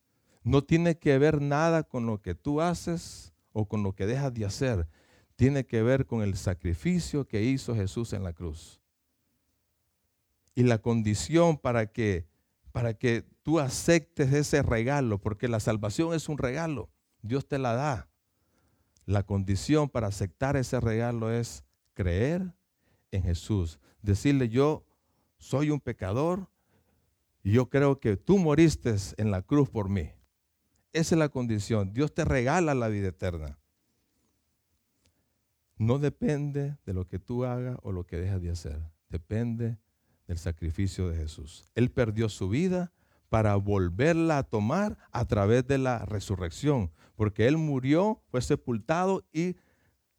No 0.43 0.63
tiene 0.63 0.99
que 0.99 1.17
ver 1.17 1.41
nada 1.41 1.83
con 1.83 2.05
lo 2.05 2.21
que 2.21 2.35
tú 2.35 2.61
haces 2.61 3.33
o 3.55 3.67
con 3.67 3.83
lo 3.83 3.95
que 3.95 4.05
dejas 4.05 4.35
de 4.35 4.45
hacer. 4.45 4.87
Tiene 5.35 5.65
que 5.65 5.83
ver 5.83 6.05
con 6.05 6.21
el 6.21 6.37
sacrificio 6.37 7.27
que 7.27 7.43
hizo 7.43 7.75
Jesús 7.75 8.13
en 8.13 8.23
la 8.23 8.35
cruz. 8.35 8.83
Y 10.55 10.65
la 10.65 10.77
condición 10.77 11.57
para 11.57 11.87
que, 11.87 12.27
para 12.71 12.93
que 12.93 13.25
tú 13.43 13.61
aceptes 13.61 14.31
ese 14.35 14.61
regalo, 14.63 15.19
porque 15.23 15.49
la 15.49 15.59
salvación 15.59 16.13
es 16.13 16.29
un 16.29 16.37
regalo, 16.37 16.91
Dios 17.23 17.49
te 17.49 17.59
la 17.59 17.73
da. 17.73 18.11
La 19.07 19.23
condición 19.23 19.89
para 19.89 20.09
aceptar 20.09 20.59
ese 20.59 20.81
regalo 20.81 21.33
es 21.33 21.65
creer 21.95 22.53
en 23.11 23.23
Jesús. 23.23 23.79
Decirle, 24.03 24.51
yo 24.51 24.85
soy 25.39 25.71
un 25.71 25.81
pecador 25.81 26.51
yo 27.53 27.69
creo 27.69 28.01
que 28.01 28.17
tú 28.17 28.39
moriste 28.39 28.95
en 29.17 29.31
la 29.31 29.43
cruz 29.43 29.69
por 29.69 29.89
mí. 29.89 30.11
Esa 30.93 31.15
es 31.15 31.19
la 31.19 31.29
condición. 31.29 31.93
Dios 31.93 32.15
te 32.15 32.25
regala 32.25 32.75
la 32.75 32.89
vida 32.89 33.09
eterna. 33.09 33.59
No 35.77 35.99
depende 35.99 36.79
de 36.87 36.95
lo 36.95 37.07
que 37.07 37.19
tú 37.19 37.45
hagas 37.45 37.77
o 37.83 37.93
lo 37.93 38.07
que 38.07 38.17
dejas 38.17 38.41
de 38.41 38.51
hacer. 38.51 38.81
Depende 39.09 39.79
del 40.27 40.39
sacrificio 40.39 41.09
de 41.09 41.17
Jesús. 41.17 41.69
Él 41.75 41.91
perdió 41.91 42.29
su 42.29 42.49
vida 42.49 42.93
para 43.29 43.57
volverla 43.57 44.39
a 44.39 44.43
tomar 44.45 44.97
a 45.11 45.25
través 45.25 45.67
de 45.67 45.79
la 45.79 46.05
resurrección, 46.07 46.93
porque 47.17 47.49
Él 47.49 47.57
murió, 47.57 48.23
fue 48.31 48.41
sepultado 48.41 49.25
y 49.33 49.57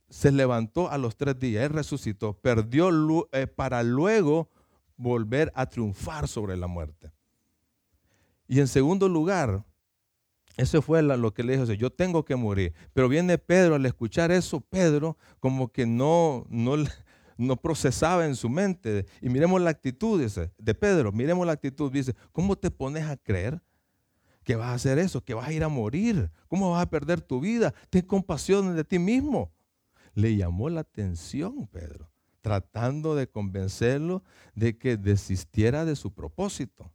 se 0.10 0.32
levantó 0.32 0.92
a 0.92 0.98
los 0.98 1.16
tres 1.16 1.40
días. 1.40 1.64
Él 1.64 1.72
resucitó, 1.72 2.34
perdió 2.34 2.90
eh, 3.32 3.48
para 3.48 3.82
luego 3.84 4.50
volver 4.98 5.52
a 5.56 5.66
triunfar 5.68 6.28
sobre 6.28 6.58
la 6.58 6.68
muerte. 6.68 7.15
Y 8.48 8.60
en 8.60 8.68
segundo 8.68 9.10
lugar, 9.10 9.66
eso 10.58 10.82
fue 10.82 11.02
lo 11.02 11.34
que 11.34 11.44
le 11.44 11.58
dijo, 11.58 11.74
yo 11.74 11.90
tengo 11.90 12.24
que 12.24 12.36
morir. 12.36 12.74
Pero 12.94 13.10
viene 13.10 13.38
Pedro, 13.38 13.76
al 13.76 13.86
escuchar 13.86 14.32
eso, 14.32 14.62
Pedro 14.62 15.18
como 15.40 15.72
que 15.72 15.86
no, 15.86 16.46
no, 16.50 17.56
procesaba 17.58 18.26
en 18.26 18.36
su 18.36 18.50
mente. 18.50 19.06
Y 19.22 19.30
miremos 19.30 19.62
la 19.62 19.72
actitud 19.72 20.22
de 20.58 20.74
Pedro, 20.76 21.12
miremos 21.12 21.46
la 21.46 21.54
actitud. 21.54 21.92
Dice, 21.92 22.16
¿cómo 22.32 22.56
te 22.56 22.72
pones 22.72 23.04
a 23.06 23.18
creer 23.18 23.62
que 24.44 24.56
vas 24.56 24.68
a 24.68 24.74
hacer 24.76 24.98
eso? 24.98 25.24
Que 25.24 25.34
vas 25.34 25.50
a 25.50 25.54
ir 25.54 25.64
a 25.64 25.68
morir. 25.68 26.32
¿Cómo 26.48 26.72
vas 26.72 26.84
a 26.84 26.90
perder 26.90 27.20
tu 27.20 27.42
vida? 27.42 27.74
Ten 27.90 28.04
compasión 28.04 28.76
de 28.76 28.84
ti 28.86 28.98
mismo. 28.98 29.52
Le 30.14 30.38
llamó 30.38 30.70
la 30.70 30.82
atención 30.82 31.68
Pedro, 31.68 32.10
tratando 32.40 33.16
de 33.16 33.28
convencerlo 33.28 34.24
de 34.54 34.78
que 34.78 34.96
desistiera 34.96 35.84
de 35.84 35.98
su 35.98 36.14
propósito. 36.14 36.94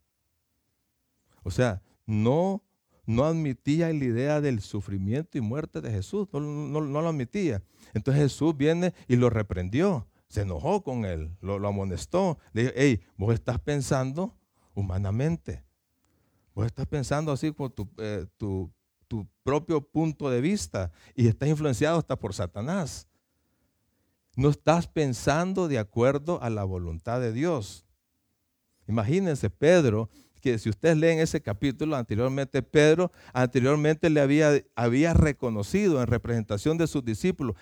O 1.43 1.51
sea, 1.51 1.81
no 2.05 2.63
no 3.05 3.25
admitía 3.25 3.87
la 3.87 4.05
idea 4.05 4.41
del 4.41 4.61
sufrimiento 4.61 5.37
y 5.37 5.41
muerte 5.41 5.81
de 5.81 5.91
Jesús, 5.91 6.27
no, 6.31 6.39
lo 6.81 7.09
admitía. 7.09 7.61
Entonces 7.93 8.23
Jesús 8.23 8.55
viene 8.55 8.93
y 9.07 9.15
lo 9.15 9.29
reprendió, 9.29 10.07
se 10.27 10.41
enojó 10.41 10.83
con 10.83 11.05
él, 11.05 11.35
lo, 11.41 11.55
amonestó. 11.67 12.37
Le 12.53 12.63
dijo, 12.63 12.73
hey, 12.75 13.01
vos 13.17 13.33
estás 13.33 13.59
pensando 13.59 14.35
humanamente, 14.73 15.63
vos 16.53 16.65
estás 16.65 16.87
pensando 16.87 17.31
así 17.31 17.51
con 17.51 17.73
eh, 17.97 18.25
tu, 18.37 18.71
tu 19.07 19.27
propio 19.43 19.81
punto 19.81 20.29
de 20.29 20.41
vista 20.41 20.91
y 21.15 21.27
estás 21.27 21.49
influenciado 21.49 21.97
hasta 21.97 22.17
por 22.17 22.33
Satanás. 22.33 23.07
No 24.37 24.49
estás 24.49 24.87
pensando 24.87 25.67
de 25.67 25.77
acuerdo 25.77 26.41
a 26.41 26.49
la 26.49 26.63
voluntad 26.63 27.19
de 27.19 27.33
Dios. 27.33 27.85
Imagínense, 28.87 29.49
Pedro 29.49 30.09
que 30.41 30.57
si 30.59 30.69
ustedes 30.69 30.97
leen 30.97 31.19
ese 31.19 31.41
capítulo 31.41 31.95
anteriormente, 31.95 32.61
Pedro 32.61 33.11
anteriormente 33.33 34.09
le 34.09 34.19
había, 34.19 34.51
había 34.75 35.13
reconocido 35.13 36.01
en 36.01 36.07
representación 36.07 36.77
de 36.77 36.87
sus 36.87 37.05
discípulos, 37.05 37.55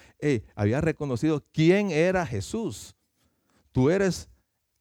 había 0.56 0.82
reconocido 0.82 1.46
quién 1.52 1.92
era 1.92 2.26
Jesús. 2.26 2.96
Tú 3.72 3.90
eres 3.90 4.30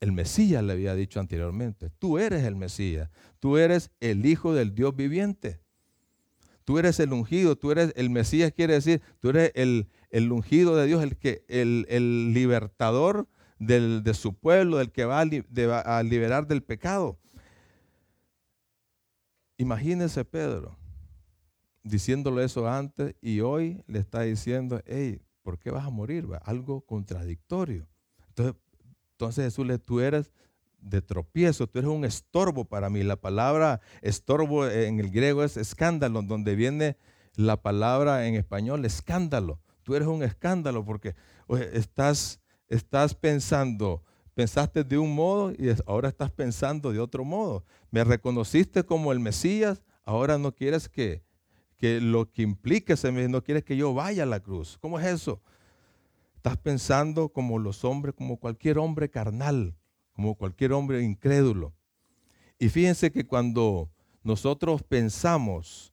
el 0.00 0.12
Mesías, 0.12 0.62
le 0.62 0.72
había 0.72 0.94
dicho 0.94 1.20
anteriormente. 1.20 1.90
Tú 1.98 2.18
eres 2.18 2.44
el 2.44 2.56
Mesías. 2.56 3.10
Tú 3.40 3.56
eres 3.56 3.90
el 4.00 4.24
Hijo 4.24 4.54
del 4.54 4.74
Dios 4.74 4.94
viviente. 4.94 5.60
Tú 6.64 6.78
eres 6.78 7.00
el 7.00 7.12
ungido, 7.12 7.56
tú 7.56 7.72
eres 7.72 7.94
el 7.96 8.10
Mesías, 8.10 8.52
quiere 8.54 8.74
decir, 8.74 9.00
tú 9.20 9.30
eres 9.30 9.52
el, 9.54 9.88
el 10.10 10.30
ungido 10.30 10.76
de 10.76 10.86
Dios, 10.86 11.02
el, 11.02 11.16
que, 11.16 11.42
el, 11.48 11.86
el 11.88 12.34
libertador 12.34 13.26
del, 13.58 14.02
de 14.02 14.12
su 14.12 14.34
pueblo, 14.34 14.76
del 14.76 14.92
que 14.92 15.06
va 15.06 15.20
a 15.20 16.02
liberar 16.02 16.46
del 16.46 16.62
pecado. 16.62 17.18
Imagínese 19.58 20.24
Pedro 20.24 20.78
diciéndole 21.82 22.44
eso 22.44 22.68
antes 22.68 23.14
y 23.20 23.40
hoy 23.40 23.82
le 23.86 23.98
está 23.98 24.22
diciendo, 24.22 24.80
hey, 24.86 25.20
¿por 25.42 25.58
qué 25.58 25.70
vas 25.70 25.84
a 25.84 25.90
morir? 25.90 26.26
Algo 26.44 26.80
contradictorio. 26.82 27.86
Entonces, 28.36 29.44
Jesús 29.46 29.66
le, 29.66 29.78
tú 29.78 30.00
eres 30.00 30.32
de 30.80 31.02
tropiezo, 31.02 31.66
tú 31.66 31.80
eres 31.80 31.90
un 31.90 32.04
estorbo 32.04 32.64
para 32.66 32.88
mí. 32.88 33.02
La 33.02 33.16
palabra 33.16 33.80
estorbo 34.00 34.68
en 34.68 35.00
el 35.00 35.10
griego 35.10 35.42
es 35.42 35.56
escándalo, 35.56 36.22
donde 36.22 36.54
viene 36.54 36.96
la 37.34 37.60
palabra 37.60 38.26
en 38.26 38.36
español 38.36 38.84
escándalo. 38.84 39.60
Tú 39.82 39.96
eres 39.96 40.06
un 40.06 40.22
escándalo 40.22 40.84
porque 40.84 41.16
estás 41.72 42.40
pensando 43.20 44.04
pensaste 44.38 44.84
de 44.84 44.96
un 44.96 45.16
modo 45.16 45.50
y 45.50 45.68
ahora 45.84 46.10
estás 46.10 46.30
pensando 46.30 46.92
de 46.92 47.00
otro 47.00 47.24
modo. 47.24 47.64
Me 47.90 48.04
reconociste 48.04 48.84
como 48.84 49.10
el 49.10 49.18
Mesías, 49.18 49.82
ahora 50.04 50.38
no 50.38 50.54
quieres 50.54 50.88
que, 50.88 51.24
que 51.76 52.00
lo 52.00 52.30
que 52.30 52.42
implique, 52.42 52.94
no 53.28 53.42
quieres 53.42 53.64
que 53.64 53.76
yo 53.76 53.92
vaya 53.94 54.22
a 54.22 54.26
la 54.26 54.38
cruz. 54.38 54.78
¿Cómo 54.80 55.00
es 55.00 55.06
eso? 55.06 55.42
Estás 56.36 56.56
pensando 56.56 57.30
como 57.30 57.58
los 57.58 57.84
hombres, 57.84 58.14
como 58.14 58.36
cualquier 58.36 58.78
hombre 58.78 59.10
carnal, 59.10 59.74
como 60.12 60.36
cualquier 60.36 60.72
hombre 60.72 61.02
incrédulo. 61.02 61.74
Y 62.60 62.68
fíjense 62.68 63.10
que 63.10 63.26
cuando 63.26 63.90
nosotros 64.22 64.84
pensamos 64.84 65.92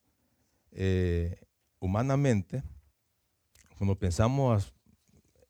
eh, 0.72 1.36
humanamente, 1.80 2.62
cuando 3.80 3.98
pensamos 3.98 4.72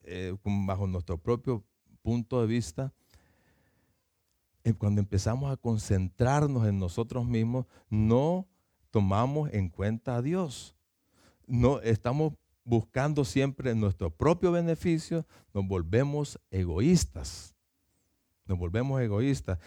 eh, 0.03 0.33
bajo 0.45 0.87
nuestro 0.87 1.17
propio 1.17 1.65
punto 2.05 2.39
de 2.39 2.45
vista, 2.45 2.93
eh, 4.63 4.73
cuando 4.73 5.01
empezamos 5.01 5.51
a 5.51 5.57
concentrarnos 5.57 6.67
en 6.67 6.77
nosotros 6.77 7.25
mismos, 7.25 7.65
no 7.89 8.47
tomamos 8.91 9.51
en 9.51 9.69
cuenta 9.69 10.15
a 10.15 10.21
Dios. 10.21 10.75
No 11.47 11.81
estamos 11.81 12.33
buscando 12.63 13.25
siempre 13.25 13.73
nuestro 13.73 14.11
propio 14.11 14.51
beneficio, 14.51 15.25
nos 15.51 15.67
volvemos 15.67 16.39
egoístas. 16.51 17.55
Nos 18.45 18.59
volvemos 18.59 19.01
egoístas. 19.01 19.57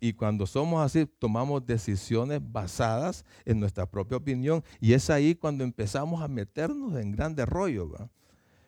Y 0.00 0.14
cuando 0.14 0.46
somos 0.46 0.82
así, 0.82 1.04
tomamos 1.04 1.66
decisiones 1.66 2.40
basadas 2.42 3.26
en 3.44 3.60
nuestra 3.60 3.84
propia 3.90 4.16
opinión. 4.16 4.64
Y 4.80 4.94
es 4.94 5.10
ahí 5.10 5.34
cuando 5.34 5.64
empezamos 5.64 6.22
a 6.22 6.28
meternos 6.28 6.96
en 6.96 7.12
grandes 7.12 7.46
rollos, 7.46 7.90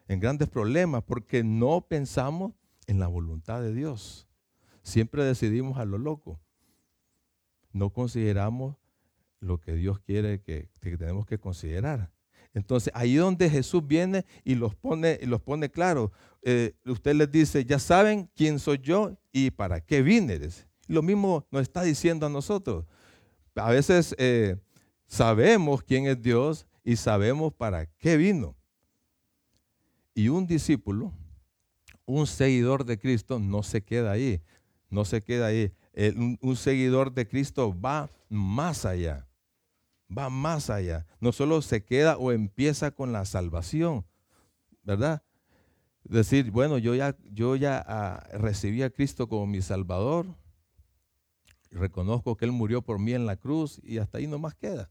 en 0.07 0.21
grandes 0.21 0.51
problemas, 0.51 1.03
porque 1.03 1.43
no 1.43 1.81
pensamos 1.81 2.53
en 2.87 3.01
la 3.01 3.07
voluntad 3.07 3.61
de 3.63 3.73
Dios. 3.73 4.27
Siempre 4.83 5.25
decidimos 5.25 5.79
a 5.79 5.85
lo 5.85 5.99
loco. 5.99 6.41
No 7.73 7.91
consideramos 7.91 8.77
lo 9.41 9.59
que 9.59 9.75
Dios 9.75 9.99
quiere 10.01 10.41
que, 10.41 10.71
tenemos 10.81 11.27
que 11.27 11.39
considerar. 11.39 12.11
Entonces, 12.55 12.93
ahí 12.95 13.17
donde 13.17 13.51
Jesús 13.51 13.87
viene 13.87 14.25
y 14.45 14.55
los 14.55 14.75
pone, 14.75 15.19
y 15.21 15.27
los 15.27 15.43
pone 15.43 15.71
claro. 15.71 16.13
Eh, 16.43 16.75
usted 16.87 17.15
les 17.15 17.31
dice, 17.31 17.65
ya 17.65 17.79
saben 17.79 18.31
quién 18.35 18.59
soy 18.59 18.79
yo 18.79 19.19
y 19.31 19.51
para 19.51 19.81
qué 19.81 20.01
vine. 20.03 20.41
Lo 20.87 21.03
mismo 21.03 21.47
nos 21.51 21.63
está 21.63 21.83
diciendo 21.83 22.27
a 22.27 22.31
nosotros. 22.31 22.87
A 23.55 23.71
veces 23.71 24.15
eh, 24.19 24.57
sabemos 25.07 25.83
quién 25.83 26.07
es 26.07 26.21
Dios 26.23 26.67
y 26.85 26.97
sabemos 26.97 27.53
para 27.53 27.87
qué 27.87 28.17
vino. 28.17 28.57
Y 30.15 30.29
un 30.29 30.47
discípulo, 30.47 31.13
un 32.07 32.27
seguidor 32.27 32.85
de 32.85 32.99
Cristo, 32.99 33.39
no 33.39 33.63
se 33.63 33.83
queda 33.83 34.13
ahí. 34.13 34.41
No 34.89 35.05
se 35.05 35.23
queda 35.23 35.47
ahí. 35.47 35.73
un 36.41 36.57
seguidor 36.57 37.13
de 37.13 37.29
Cristo 37.29 37.79
va 37.79 38.09
más 38.29 38.85
allá 38.85 39.27
va 40.17 40.31
más 40.31 40.71
allá. 40.71 41.07
No 41.21 41.33
solo 41.33 41.63
se 41.63 41.85
queda 41.85 42.17
o 42.17 42.33
empieza 42.33 42.91
con 42.91 43.13
la 43.13 43.25
salvación, 43.25 44.05
¿verdad? 44.83 45.23
Decir, 46.05 46.51
bueno, 46.51 46.79
yo 46.79 46.95
ya, 46.95 47.17
yo 47.33 47.57
ya 47.57 47.85
ah, 47.87 48.27
recibí 48.33 48.83
a 48.83 48.91
Cristo 48.91 49.29
como 49.29 49.47
mi 49.47 49.61
Salvador, 49.61 50.27
reconozco 51.71 52.37
que 52.37 52.45
Él 52.45 52.53
murió 52.53 52.83
por 52.83 52.99
mí 52.99 53.13
en 53.13 53.27
la 53.27 53.37
cruz 53.37 53.81
y 53.83 53.99
hasta 53.99 54.19
ahí 54.19 54.27
no 54.27 54.39
más 54.39 54.55
queda. 54.55 54.91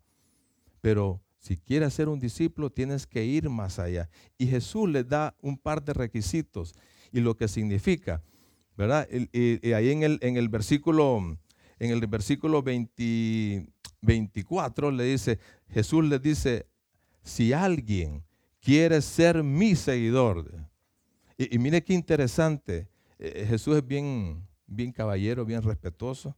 Pero 0.82 1.22
si 1.40 1.58
quieres 1.58 1.94
ser 1.94 2.10
un 2.10 2.20
discípulo, 2.20 2.70
tienes 2.70 3.08
que 3.08 3.24
ir 3.24 3.50
más 3.50 3.80
allá. 3.80 4.10
Y 4.38 4.48
Jesús 4.48 4.90
le 4.90 5.04
da 5.04 5.36
un 5.42 5.58
par 5.58 5.84
de 5.84 5.94
requisitos 5.94 6.74
y 7.16 7.22
lo 7.22 7.38
que 7.38 7.48
significa, 7.48 8.22
¿verdad? 8.76 9.08
Y, 9.10 9.72
ahí 9.72 9.90
en 9.90 10.04
el, 10.04 10.20
en 10.22 10.36
el 10.36 10.50
versículo, 10.50 11.38
en 11.80 11.92
el 11.92 12.06
versículo 12.08 12.62
20, 12.62 13.68
24 14.02 14.92
le 14.92 15.06
dice, 15.06 15.40
Jesús 15.70 16.04
le 16.04 16.20
dice, 16.20 16.68
si 17.24 17.54
alguien 17.54 18.22
quiere 18.60 19.02
ser 19.02 19.44
mi 19.44 19.76
seguidor, 19.76 20.52
y, 21.38 21.58
mire 21.58 21.86
qué 21.86 21.94
interesante, 21.94 22.90
eh, 23.18 23.46
Jesús 23.48 23.78
es 23.78 23.88
bien, 23.88 24.46
bien 24.68 24.92
caballero, 24.92 25.46
bien 25.46 25.62
respetuoso. 25.62 26.36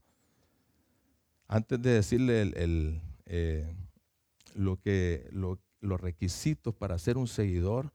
Antes 1.47 1.81
de 1.81 1.89
decirle 1.89 2.41
el, 2.43 3.01
eh, 3.25 3.75
lo 4.53 4.79
que, 4.79 5.27
los 5.31 6.01
requisitos 6.01 6.75
para 6.75 6.99
ser 6.99 7.17
un 7.17 7.27
seguidor, 7.27 7.91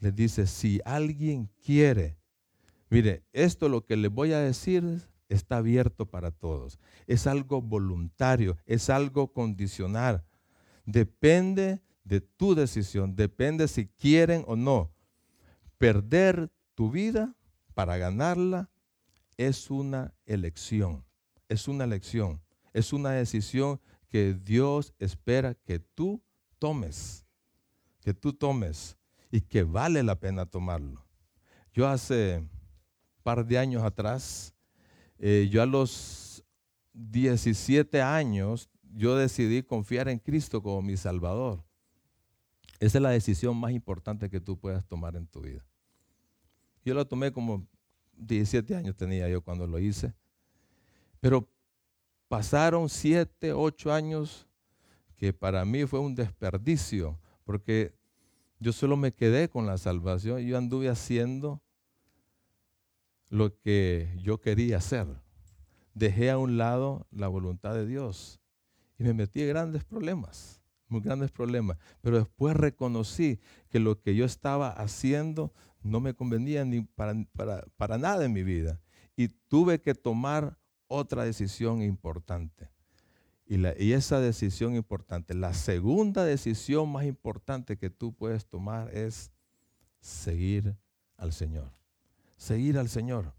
le 0.00 0.12
dice, 0.12 0.46
si 0.46 0.80
alguien 0.84 1.50
quiere, 1.64 2.18
mire, 2.90 3.22
esto 3.32 3.68
lo 3.68 3.84
que 3.84 3.96
le 3.96 4.08
voy 4.08 4.32
a 4.32 4.40
decir 4.40 5.02
está 5.28 5.58
abierto 5.58 6.06
para 6.06 6.30
todos. 6.30 6.78
Es 7.06 7.26
algo 7.26 7.60
voluntario, 7.60 8.56
es 8.66 8.90
algo 8.90 9.32
condicional. 9.32 10.24
Depende 10.84 11.82
de 12.04 12.20
tu 12.20 12.54
decisión, 12.54 13.14
depende 13.14 13.68
si 13.68 13.86
quieren 13.86 14.44
o 14.46 14.56
no. 14.56 14.90
Perder 15.76 16.50
tu 16.74 16.90
vida 16.90 17.34
para 17.74 17.96
ganarla 17.96 18.70
es 19.36 19.70
una 19.70 20.14
elección, 20.26 21.04
es 21.48 21.68
una 21.68 21.84
elección, 21.84 22.40
es 22.72 22.92
una 22.92 23.10
decisión 23.12 23.80
que 24.08 24.34
Dios 24.34 24.94
espera 24.98 25.54
que 25.54 25.78
tú 25.78 26.22
tomes, 26.58 27.24
que 28.00 28.14
tú 28.14 28.32
tomes 28.32 28.97
y 29.30 29.40
que 29.40 29.62
vale 29.62 30.02
la 30.02 30.18
pena 30.18 30.46
tomarlo. 30.46 31.04
Yo 31.72 31.86
hace 31.86 32.42
par 33.22 33.46
de 33.46 33.58
años 33.58 33.82
atrás 33.82 34.54
eh, 35.18 35.48
yo 35.50 35.62
a 35.62 35.66
los 35.66 36.44
17 36.92 38.00
años, 38.02 38.70
yo 38.94 39.16
decidí 39.16 39.62
confiar 39.62 40.08
en 40.08 40.18
Cristo 40.18 40.62
como 40.62 40.80
mi 40.80 40.96
Salvador. 40.96 41.64
Esa 42.80 42.98
es 42.98 43.02
la 43.02 43.10
decisión 43.10 43.56
más 43.56 43.72
importante 43.72 44.30
que 44.30 44.40
tú 44.40 44.56
puedas 44.58 44.86
tomar 44.86 45.16
en 45.16 45.26
tu 45.26 45.40
vida. 45.40 45.64
Yo 46.84 46.94
la 46.94 47.04
tomé 47.04 47.32
como 47.32 47.66
17 48.16 48.76
años 48.76 48.96
tenía 48.96 49.28
yo 49.28 49.42
cuando 49.42 49.66
lo 49.66 49.78
hice. 49.78 50.14
Pero 51.20 51.48
pasaron 52.28 52.88
7, 52.88 53.52
8 53.52 53.92
años 53.92 54.46
que 55.16 55.32
para 55.32 55.64
mí 55.64 55.84
fue 55.84 55.98
un 55.98 56.14
desperdicio, 56.14 57.18
porque 57.42 57.97
yo 58.60 58.72
solo 58.72 58.96
me 58.96 59.12
quedé 59.12 59.48
con 59.48 59.66
la 59.66 59.78
salvación. 59.78 60.40
Yo 60.40 60.58
anduve 60.58 60.88
haciendo 60.88 61.62
lo 63.28 63.56
que 63.58 64.16
yo 64.22 64.40
quería 64.40 64.78
hacer. 64.78 65.06
Dejé 65.94 66.30
a 66.30 66.38
un 66.38 66.58
lado 66.58 67.06
la 67.10 67.28
voluntad 67.28 67.74
de 67.74 67.86
Dios 67.86 68.40
y 68.98 69.04
me 69.04 69.14
metí 69.14 69.42
en 69.42 69.48
grandes 69.48 69.84
problemas, 69.84 70.60
muy 70.88 71.00
grandes 71.00 71.30
problemas. 71.30 71.78
Pero 72.00 72.18
después 72.18 72.56
reconocí 72.56 73.40
que 73.68 73.80
lo 73.80 74.00
que 74.00 74.14
yo 74.14 74.24
estaba 74.24 74.70
haciendo 74.70 75.52
no 75.82 76.00
me 76.00 76.14
convenía 76.14 76.64
para 76.94 77.98
nada 77.98 78.24
en 78.24 78.32
mi 78.32 78.42
vida. 78.42 78.80
Y 79.16 79.28
tuve 79.28 79.80
que 79.80 79.94
tomar 79.94 80.58
otra 80.86 81.24
decisión 81.24 81.82
importante. 81.82 82.70
Y, 83.48 83.92
esa 83.92 84.20
decisión 84.20 84.76
importante, 84.76 85.34
la 85.34 85.54
segunda 85.54 86.24
decisión 86.24 86.90
más 86.92 87.06
importante 87.06 87.78
que 87.78 87.88
tú 87.88 88.12
puedes 88.12 88.46
tomar 88.46 88.94
es 88.94 89.30
seguir 90.00 90.76
al 91.16 91.32
Señor 91.32 91.78
seguir 92.38 92.78
al 92.78 92.88
Señor, 92.88 93.34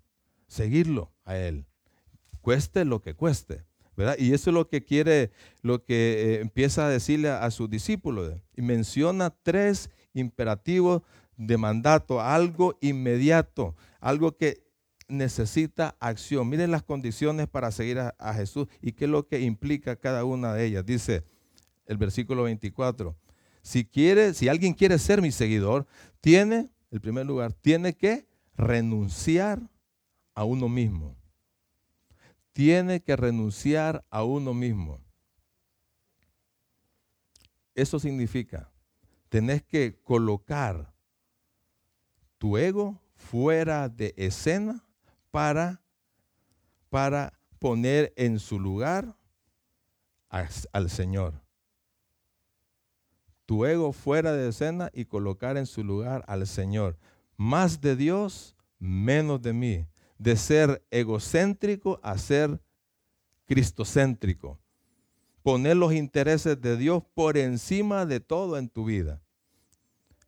seguirlo 0.48 1.12
a 1.26 1.36
Él, 1.38 1.66
cueste 2.42 2.86
lo 2.86 3.02
que 3.02 3.16
cueste. 3.16 3.64
¿verdad? 3.98 4.16
Y 4.18 4.34
eso 4.34 4.52
es 4.52 4.54
lo 4.54 4.70
que 4.70 4.86
quiere, 4.86 5.32
lo 5.62 5.84
que 5.84 6.36
eh, 6.36 6.42
empieza 6.42 6.86
a 6.86 6.90
decirle 6.90 7.30
a, 7.30 7.52
sus 7.52 7.70
discípulos. 7.70 8.34
Y 8.56 8.62
menciona 8.62 9.30
tres 9.30 9.90
imperativos 10.14 11.02
de 11.36 11.58
mandato, 11.58 12.22
algo 12.22 12.78
inmediato, 12.80 13.76
algo 14.00 14.38
que 14.38 14.64
necesita 15.10 15.96
acción. 16.00 16.48
Miren 16.48 16.72
las 16.72 16.84
condiciones 16.84 17.48
para 17.48 17.72
seguir 17.72 18.00
a, 18.00 18.34
Jesús 18.34 18.68
y 18.82 18.94
qué 18.94 19.06
es 19.06 19.12
lo 19.12 19.28
que 19.28 19.42
implica 19.42 19.96
cada 19.96 20.24
una 20.24 20.54
de 20.54 20.66
ellas. 20.66 20.86
Dice 20.86 21.24
el 21.86 21.98
versículo 21.98 22.44
24, 22.44 23.16
si 23.62 23.84
quiere, 23.84 24.34
si 24.34 24.48
alguien 24.48 24.74
quiere 24.74 24.98
ser 25.00 25.22
mi 25.22 25.32
seguidor, 25.32 25.88
tiene, 26.22 26.70
en 26.92 27.00
primer 27.00 27.26
lugar, 27.26 27.54
tiene 27.54 27.94
que 27.94 28.28
renunciar 28.56 29.60
a 30.36 30.44
uno 30.44 30.70
mismo. 30.70 31.16
Tiene 32.54 33.02
que 33.02 33.16
renunciar 33.16 34.06
a 34.10 34.24
uno 34.24 34.54
mismo. 34.54 35.02
Eso 37.74 38.00
significa, 38.00 38.70
tenés 39.30 39.64
que 39.64 40.00
colocar 40.04 40.94
tu 42.38 42.58
ego 42.58 43.02
fuera 43.16 43.90
de 43.90 44.14
escena 44.18 44.84
para, 45.32 45.82
para 46.90 47.40
poner 47.60 48.14
en 48.16 48.40
su 48.40 48.60
lugar 48.60 49.16
al 50.30 50.90
Señor. 50.90 51.42
Tu 53.46 53.66
ego 53.66 53.94
fuera 53.94 54.34
de 54.34 54.50
escena 54.50 54.92
y 54.94 55.06
colocar 55.06 55.58
en 55.58 55.66
su 55.66 55.84
lugar 55.84 56.24
al 56.28 56.46
Señor 56.46 56.98
más 57.40 57.80
de 57.80 57.96
Dios, 57.96 58.54
menos 58.80 59.42
de 59.42 59.54
mí. 59.54 59.88
De 60.18 60.36
ser 60.36 60.86
egocéntrico 60.92 62.02
a 62.04 62.18
ser 62.18 62.62
cristocéntrico. 63.46 64.60
Poner 65.42 65.78
los 65.78 65.94
intereses 65.94 66.60
de 66.60 66.76
Dios 66.76 67.02
por 67.14 67.38
encima 67.38 68.06
de 68.06 68.20
todo 68.20 68.58
en 68.58 68.68
tu 68.68 68.84
vida. 68.84 69.22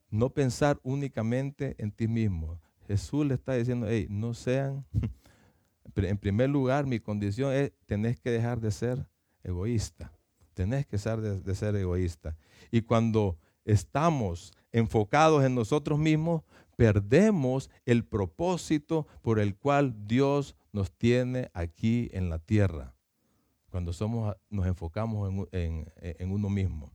No 0.10 0.30
pensar 0.30 0.80
únicamente 0.84 1.76
en 1.80 1.92
ti 1.92 2.08
mismo. 2.08 2.58
Jesús 2.92 3.26
le 3.26 3.36
está 3.36 3.54
diciendo, 3.54 3.88
hey, 3.90 4.08
no 4.10 4.34
sean, 4.34 4.86
en 5.96 6.18
primer 6.18 6.50
lugar, 6.50 6.86
mi 6.86 7.00
condición 7.00 7.54
es, 7.54 7.72
tenés 7.86 8.20
que 8.20 8.30
dejar 8.30 8.60
de 8.60 8.70
ser 8.70 9.08
egoísta. 9.44 10.12
Tenés 10.54 10.86
que 10.86 10.98
ser 10.98 11.22
de, 11.22 11.56
ser 11.56 11.74
egoísta. 11.78 12.36
Y 12.70 12.82
cuando 12.82 13.38
estamos 13.64 14.52
enfocados 14.74 15.46
en 15.46 15.56
nosotros 15.56 15.98
mismos, 15.98 16.44
perdemos 16.76 17.70
el 17.86 18.04
propósito 18.04 19.08
por 19.22 19.40
el 19.40 19.56
cual 19.56 19.96
Dios 20.06 20.58
nos 20.74 20.92
tiene 20.92 21.50
aquí 21.54 22.10
en 22.12 22.30
la 22.30 22.40
tierra. 22.40 22.94
Cuando 23.70 23.94
somos, 23.94 24.36
nos 24.50 24.68
enfocamos 24.68 25.48
en, 25.54 25.90
en 26.02 26.32
uno 26.32 26.50
mismo. 26.50 26.92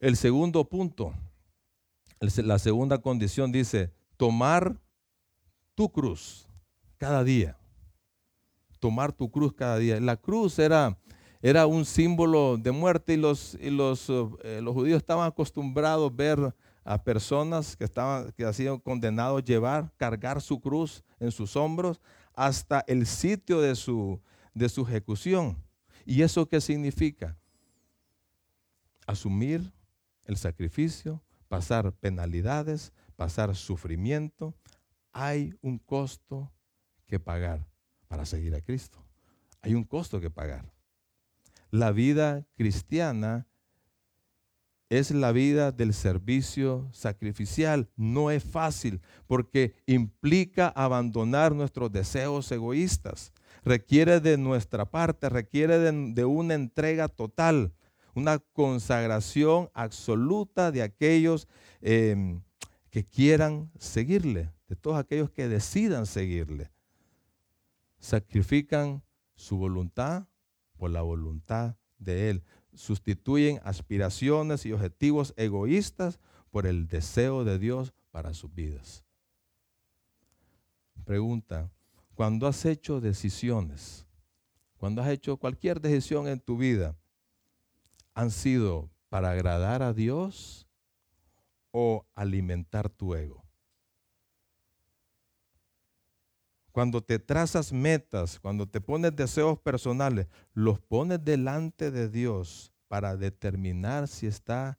El 0.00 0.16
segundo 0.16 0.68
punto, 0.68 1.14
la 2.44 2.58
segunda 2.58 2.98
condición 2.98 3.52
dice, 3.52 3.92
tomar 4.16 4.80
tu 5.74 5.90
cruz 5.90 6.48
cada 6.96 7.24
día. 7.24 7.56
Tomar 8.78 9.12
tu 9.12 9.30
cruz 9.30 9.52
cada 9.52 9.78
día. 9.78 10.00
La 10.00 10.16
cruz 10.16 10.58
era, 10.58 10.98
era 11.42 11.66
un 11.66 11.84
símbolo 11.84 12.56
de 12.56 12.70
muerte 12.70 13.14
y 13.14 13.16
los, 13.16 13.56
y 13.60 13.70
los, 13.70 14.08
eh, 14.08 14.60
los 14.62 14.74
judíos 14.74 14.98
estaban 14.98 15.26
acostumbrados 15.26 16.10
a 16.10 16.14
ver 16.14 16.54
a 16.84 17.02
personas 17.02 17.76
que, 17.76 17.84
estaban, 17.84 18.30
que 18.32 18.52
sido 18.52 18.78
condenados 18.78 19.40
a 19.40 19.44
llevar, 19.44 19.92
cargar 19.96 20.40
su 20.40 20.60
cruz 20.60 21.02
en 21.18 21.30
sus 21.30 21.56
hombros 21.56 22.00
hasta 22.34 22.84
el 22.86 23.06
sitio 23.06 23.60
de 23.60 23.74
su, 23.74 24.20
de 24.52 24.68
su 24.68 24.82
ejecución. 24.82 25.56
¿Y 26.04 26.22
eso 26.22 26.46
qué 26.46 26.60
significa? 26.60 27.38
Asumir 29.06 29.72
el 30.26 30.36
sacrificio, 30.36 31.22
pasar 31.48 31.92
penalidades, 31.92 32.92
pasar 33.16 33.54
sufrimiento, 33.54 34.54
hay 35.12 35.54
un 35.62 35.78
costo 35.78 36.52
que 37.06 37.20
pagar 37.20 37.66
para 38.08 38.26
seguir 38.26 38.54
a 38.54 38.60
Cristo. 38.60 39.04
Hay 39.62 39.74
un 39.74 39.84
costo 39.84 40.20
que 40.20 40.30
pagar. 40.30 40.72
La 41.70 41.90
vida 41.90 42.46
cristiana 42.56 43.46
es 44.88 45.10
la 45.10 45.32
vida 45.32 45.72
del 45.72 45.94
servicio 45.94 46.88
sacrificial. 46.92 47.88
No 47.96 48.30
es 48.30 48.44
fácil 48.44 49.00
porque 49.26 49.74
implica 49.86 50.68
abandonar 50.68 51.54
nuestros 51.54 51.90
deseos 51.90 52.50
egoístas. 52.52 53.32
Requiere 53.64 54.20
de 54.20 54.36
nuestra 54.36 54.84
parte, 54.84 55.28
requiere 55.28 55.78
de, 55.78 56.24
una 56.24 56.54
entrega 56.54 57.08
total, 57.08 57.72
una 58.14 58.38
consagración 58.38 59.70
absoluta 59.74 60.70
de 60.70 60.82
aquellos 60.82 61.48
em, 61.80 62.42
que 62.90 63.04
quieran 63.04 63.70
seguirle 63.78 64.52
de 64.68 64.76
todos 64.76 64.98
aquellos 64.98 65.30
que 65.30 65.48
decidan 65.48 66.06
seguirle. 66.06 66.70
Sacrifican 67.98 69.02
su 69.34 69.56
voluntad 69.56 70.26
por 70.76 70.90
la 70.90 71.02
voluntad 71.02 71.76
de 71.98 72.30
Él. 72.30 72.44
Sustituyen 72.72 73.60
aspiraciones 73.64 74.66
y 74.66 74.72
objetivos 74.72 75.34
egoístas 75.36 76.18
por 76.50 76.66
el 76.66 76.86
deseo 76.86 77.44
de 77.44 77.58
Dios 77.58 77.94
para 78.10 78.34
sus 78.34 78.54
vidas. 78.54 79.04
Pregunta, 81.04 81.70
cuando 82.14 82.46
has 82.46 82.64
hecho 82.64 83.00
decisiones, 83.00 84.06
cuando 84.76 85.02
has 85.02 85.08
hecho 85.08 85.36
cualquier 85.36 85.80
decisión 85.80 86.28
en 86.28 86.40
tu 86.40 86.56
vida, 86.56 86.96
¿han 88.14 88.30
sido 88.30 88.90
para 89.08 89.30
agradar 89.30 89.82
a 89.82 89.92
Dios 89.92 90.68
o 91.70 92.06
alimentar 92.14 92.88
tu 92.88 93.14
ego? 93.14 93.44
Cuando 96.72 97.02
te 97.02 97.20
trazas 97.20 97.72
metas, 97.72 98.40
cuando 98.40 98.68
te 98.68 98.80
pones 98.80 99.14
deseos 99.14 99.58
personales, 99.60 100.26
los 100.54 100.80
pones 100.80 101.24
delante 101.24 101.92
de 101.92 102.08
Dios 102.08 102.72
para 102.88 103.16
determinar 103.16 104.08
si 104.08 104.26
está 104.26 104.78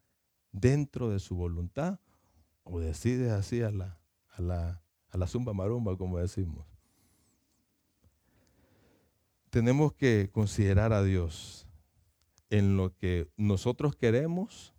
dentro 0.51 1.09
de 1.09 1.19
su 1.19 1.35
voluntad 1.35 1.99
o 2.63 2.79
decides 2.79 3.31
así 3.31 3.61
a 3.61 3.71
la, 3.71 3.99
a 4.29 4.41
la, 5.17 5.27
zumba 5.27 5.53
marumba, 5.53 5.97
como 5.97 6.17
decimos. 6.17 6.65
Tenemos 9.49 9.93
que 9.93 10.29
considerar 10.31 10.91
a 10.91 11.03
Dios 11.03 11.64
en 12.49 12.77
lo 12.77 12.95
que 12.95 13.29
nosotros 13.37 13.95
queremos, 13.95 14.73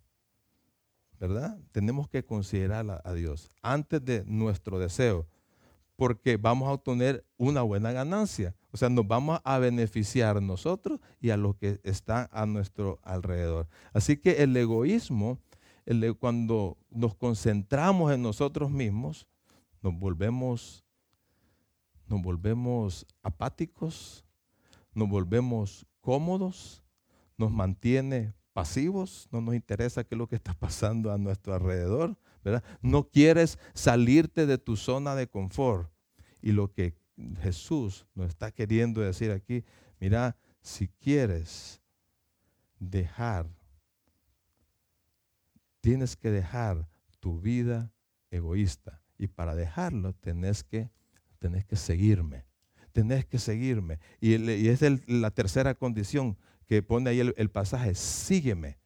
¿verdad? 1.19 1.59
Tenemos 1.71 2.07
que 2.07 2.23
considerar 2.23 3.01
a 3.03 3.13
Dios 3.13 3.49
antes 3.61 4.03
de 4.03 4.23
nuestro 4.25 4.79
deseo 4.79 5.27
porque 5.97 6.37
vamos 6.37 6.69
a 6.69 6.73
obtener 6.73 7.25
una 7.37 7.63
buena 7.63 7.91
ganancia. 7.91 8.55
O 8.71 8.77
sea, 8.77 8.87
nos 8.87 9.07
vamos 9.07 9.41
a 9.43 9.57
beneficiar 9.57 10.41
nosotros 10.41 10.99
y 11.19 11.31
a 11.31 11.37
los 11.37 11.55
que 11.55 11.81
están 11.83 12.29
a 12.31 12.45
nuestro 12.45 12.99
alrededor. 13.01 13.67
Así 13.93 14.15
que 14.17 14.43
el 14.43 14.55
egoísmo, 14.55 15.39
cuando 16.19 16.77
nos 16.91 17.15
concentramos 17.15 18.13
en 18.13 18.21
nosotros 18.21 18.69
mismos, 18.69 19.27
nos 19.81 19.97
volvemos, 19.97 20.85
nos 22.07 22.21
volvemos 22.21 23.07
apáticos, 23.23 24.23
nos 24.93 25.09
volvemos 25.09 25.87
cómodos, 25.99 26.83
nos 27.37 27.51
mantiene 27.51 28.33
pasivos, 28.53 29.27
no 29.31 29.41
nos 29.41 29.55
interesa 29.55 30.03
qué 30.03 30.15
es 30.15 30.19
lo 30.19 30.27
que 30.27 30.35
está 30.35 30.53
pasando 30.53 31.11
a 31.11 31.17
nuestro 31.17 31.53
alrededor, 31.53 32.17
no 32.81 33.09
quieres 33.09 33.59
salirte 33.73 34.45
de 34.45 34.57
tu 34.57 34.75
zona 34.75 35.15
de 35.15 35.27
confort. 35.27 35.91
Y 36.41 36.51
lo 36.51 36.71
que 36.71 36.95
Jesús 37.41 38.05
nos 38.15 38.29
está 38.29 38.51
queriendo 38.51 39.01
decir 39.01 39.31
aquí, 39.31 39.63
mira, 39.99 40.37
si 40.61 40.87
quieres 40.87 41.81
dejar, 42.79 43.47
tienes 45.81 46.15
que 46.15 46.31
dejar 46.31 46.87
tu 47.19 47.39
vida 47.39 47.91
egoísta. 48.31 49.01
Y 49.17 49.27
para 49.27 49.55
dejarlo 49.55 50.13
tenés 50.13 50.63
que, 50.63 50.91
tenés 51.39 51.65
que 51.65 51.75
seguirme. 51.75 52.45
Tenés 52.91 53.25
que 53.25 53.39
seguirme. 53.39 53.99
Y, 54.19 54.67
es 54.67 54.81
la 55.07 55.31
tercera 55.31 55.75
condición 55.75 56.37
que 56.67 56.83
pone 56.83 57.09
ahí 57.09 57.19
el 57.19 57.49
pasaje, 57.49 57.95
sígueme 57.95 58.77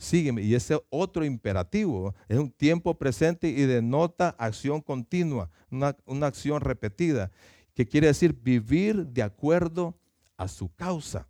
sígueme. 0.00 0.42
Y 0.42 0.54
ese 0.54 0.80
otro 0.88 1.24
imperativo 1.24 2.14
es 2.28 2.38
un 2.38 2.50
tiempo 2.50 2.98
presente 2.98 3.48
y 3.48 3.66
denota 3.66 4.30
acción 4.38 4.80
continua, 4.80 5.50
una, 5.70 5.96
una 6.06 6.26
acción 6.26 6.60
repetida, 6.60 7.30
que 7.74 7.86
quiere 7.86 8.08
decir 8.08 8.32
vivir 8.32 9.06
de 9.06 9.22
acuerdo 9.22 9.96
a 10.36 10.48
su 10.48 10.74
causa. 10.74 11.28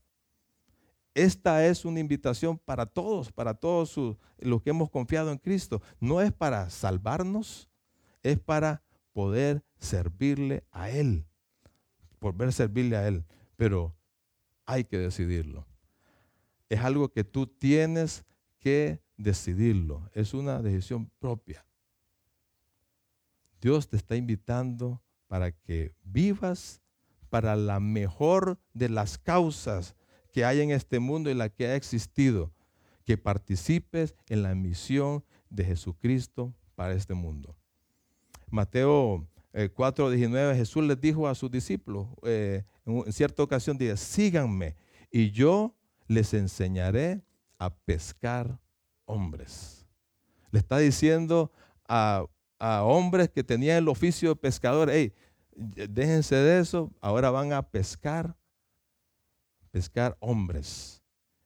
Esta 1.15 1.67
es 1.67 1.85
una 1.85 1.99
invitación 1.99 2.57
para 2.59 2.87
todos, 2.87 3.33
para 3.33 3.55
todos 3.55 3.99
los 4.39 4.63
que 4.63 4.71
hemos 4.71 4.89
confiado 4.89 5.33
en 5.33 5.39
Cristo. 5.39 5.83
No 5.99 6.21
es 6.21 6.33
para 6.33 6.71
salvarnos, 6.71 7.69
es 8.23 8.39
para 8.39 8.83
poder 9.13 9.65
servirle 9.79 10.63
a 10.71 10.89
Él, 10.89 11.27
poder 12.21 12.53
servirle 12.53 12.97
a 12.97 13.09
Él. 13.09 13.25
Pero 13.57 13.97
hay 14.65 14.85
que 14.85 14.99
decidirlo. 14.99 15.70
Es 16.71 16.81
algo 16.81 17.11
que 17.11 17.25
tú 17.25 17.47
tienes 17.47 18.25
que 18.59 19.03
decidirlo. 19.19 20.09
Es 20.15 20.33
una 20.33 20.63
decisión 20.63 21.11
propia. 21.19 21.67
Dios 23.61 23.89
te 23.89 23.97
está 23.97 24.17
invitando 24.17 25.03
para 25.27 25.53
que 25.53 25.93
vivas 26.03 26.81
para 27.29 27.55
la 27.57 27.81
mejor 27.81 28.59
de 28.73 28.89
las 28.89 29.19
causas 29.19 29.95
que 30.33 30.45
hay 30.45 30.61
en 30.61 30.71
este 30.71 30.99
mundo 31.01 31.31
y 31.31 31.35
la 31.35 31.49
que 31.49 31.67
ha 31.67 31.77
existido. 31.77 32.53
Que 33.05 33.19
participes 33.19 34.15
en 34.29 34.43
la 34.43 34.55
misión 34.55 35.25
de 35.51 35.65
Jesucristo 35.65 36.55
para 36.77 36.95
este 36.95 37.15
mundo. 37.15 37.57
Mateo 38.49 39.27
4:19, 39.53 40.53
eh, 40.53 40.57
Jesús 40.57 40.85
les 40.85 41.01
dijo 41.01 41.27
a 41.27 41.35
sus 41.35 41.51
discípulos, 41.51 42.07
eh, 42.23 42.65
en 42.87 43.13
cierta 43.13 43.43
ocasión, 43.43 43.77
dice, 43.77 43.97
síganme 43.97 44.77
y 45.11 45.31
yo 45.31 45.75
les 46.11 46.35
enseñaré 46.35 47.23
a 47.57 47.71
pescar 47.71 48.59
hombres. 49.05 49.87
Le 50.51 50.59
está 50.59 50.79
diciendo 50.79 51.53
a, 51.89 52.27
hombres 52.59 53.31
que 53.31 53.45
tenían 53.45 53.77
el 53.77 53.89
oficio 53.89 54.31
de 54.31 54.37
pescador, 54.37 54.91
hey, 54.91 55.15
déjense 55.55 56.35
de 56.35 56.59
eso, 56.59 56.93
ahora 57.01 57.31
van 57.31 57.53
a 57.53 57.63
pescar, 57.63 58.37
pescar 59.71 60.17
hombres. 60.19 61.01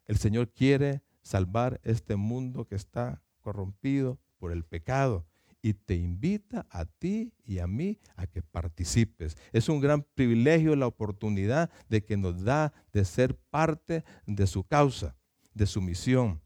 El 0.07 0.17
Señor 0.17 0.49
quiere 0.49 1.03
salvar 1.21 1.79
este 1.85 2.17
mundo 2.17 2.67
que 2.67 2.75
está 2.75 3.23
corrompido 3.43 4.19
por 4.39 4.51
el 4.51 4.65
pecado 4.65 5.27
y 5.65 5.73
te 5.73 5.95
invita 5.95 6.67
a 6.69 6.85
ti 6.85 7.33
y 7.47 7.59
a 7.59 7.67
mí 7.67 7.99
a 8.17 8.27
que 8.27 8.43
participes. 8.43 9.35
Es 9.51 9.71
un 9.71 9.81
gran 9.81 10.03
privilegio 10.03 10.77
la 10.77 10.87
oportunidad 10.87 11.71
de 11.89 12.05
que 12.05 12.19
nos 12.19 12.45
da 12.45 12.75
de 12.93 13.07
ser 13.07 13.35
parte 13.35 14.05
de 14.27 14.47
su 14.47 14.63
causa 14.65 15.17
de 15.55 15.67
su 15.67 15.81
misión. 15.81 16.43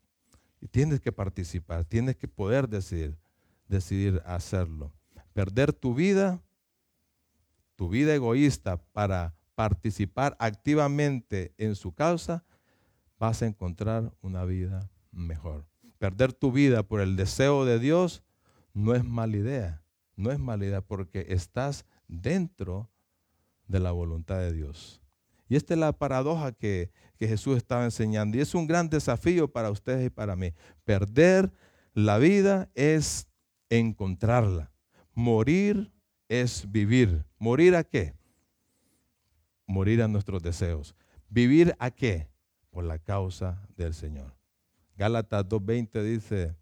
Y 0.61 0.69
tienes 0.69 1.01
que 1.01 1.11
participar, 1.11 1.85
tienes 1.85 2.17
que 2.17 2.29
poder 2.29 2.69
decidir, 2.69 3.19
decidir 3.67 4.23
hacerlo. 4.25 4.93
Perder 5.33 5.73
tu 5.73 5.95
vida, 5.95 6.41
tu 7.75 7.89
vida 7.89 8.15
egoísta 8.15 8.77
para 8.93 9.35
participar 9.55 10.37
activamente 10.39 11.55
en 11.59 11.75
su 11.75 11.93
causa, 11.93 12.45
vas 13.19 13.43
a 13.43 13.47
encontrar 13.47 14.13
una 14.21 14.45
vida 14.45 14.89
mejor. 15.11 15.67
Perder 15.99 16.33
tu 16.33 16.53
vida 16.53 16.85
por 16.85 17.01
el 17.01 17.17
deseo 17.17 17.65
de 17.65 17.81
Dios 17.81 18.23
no 18.73 18.95
es 18.95 19.05
mala 19.05 19.37
idea, 19.37 19.83
no 20.17 20.31
es 20.31 20.39
mala 20.39 20.65
idea 20.65 20.81
porque 20.81 21.27
estás 21.29 21.85
dentro 22.07 22.91
de 23.67 23.81
la 23.81 23.93
voluntad 23.93 24.39
de 24.39 24.53
Dios. 24.53 25.03
Y 25.49 25.57
esta 25.57 25.75
es 25.75 25.81
la 25.81 25.93
paradoja 25.93 26.53
que, 26.53 26.91
Jesús 27.19 27.57
estaba 27.57 27.85
enseñando. 27.85 28.39
Y 28.39 28.41
es 28.41 28.55
un 28.55 28.69
gran 28.69 28.89
desafío 28.89 29.51
para 29.51 29.73
ustedes 29.73 30.07
y 30.07 30.11
para 30.11 30.37
mí. 30.37 30.53
Perder 30.85 31.51
la 31.93 32.17
vida 32.19 32.71
es 32.77 33.27
encontrarla. 33.71 34.71
Morir 35.15 35.91
es 36.29 36.71
vivir. 36.71 37.25
¿Morir 37.41 37.75
a 37.75 37.83
qué? 37.83 38.15
Morir 39.67 40.01
a 40.01 40.07
nuestros 40.07 40.45
deseos. 40.45 40.95
¿Vivir 41.29 41.75
a 41.81 41.91
qué? 41.91 42.29
Por 42.71 42.85
la 42.85 43.01
causa 43.01 43.67
del 43.77 43.95
Señor. 43.95 44.37
Gálatas 44.97 45.45
2.20 45.47 46.03
dice, 46.05 46.57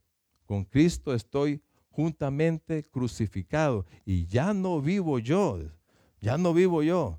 con 0.47 0.65
Cristo 0.65 1.13
estoy 1.13 1.63
juntamente 1.97 2.83
crucificado 2.83 3.87
y 4.05 4.27
ya 4.27 4.53
no 4.53 4.83
vivo 4.83 5.19
yo, 5.19 5.59
ya 6.21 6.37
no 6.37 6.53
vivo 6.53 6.83
yo, 6.83 7.19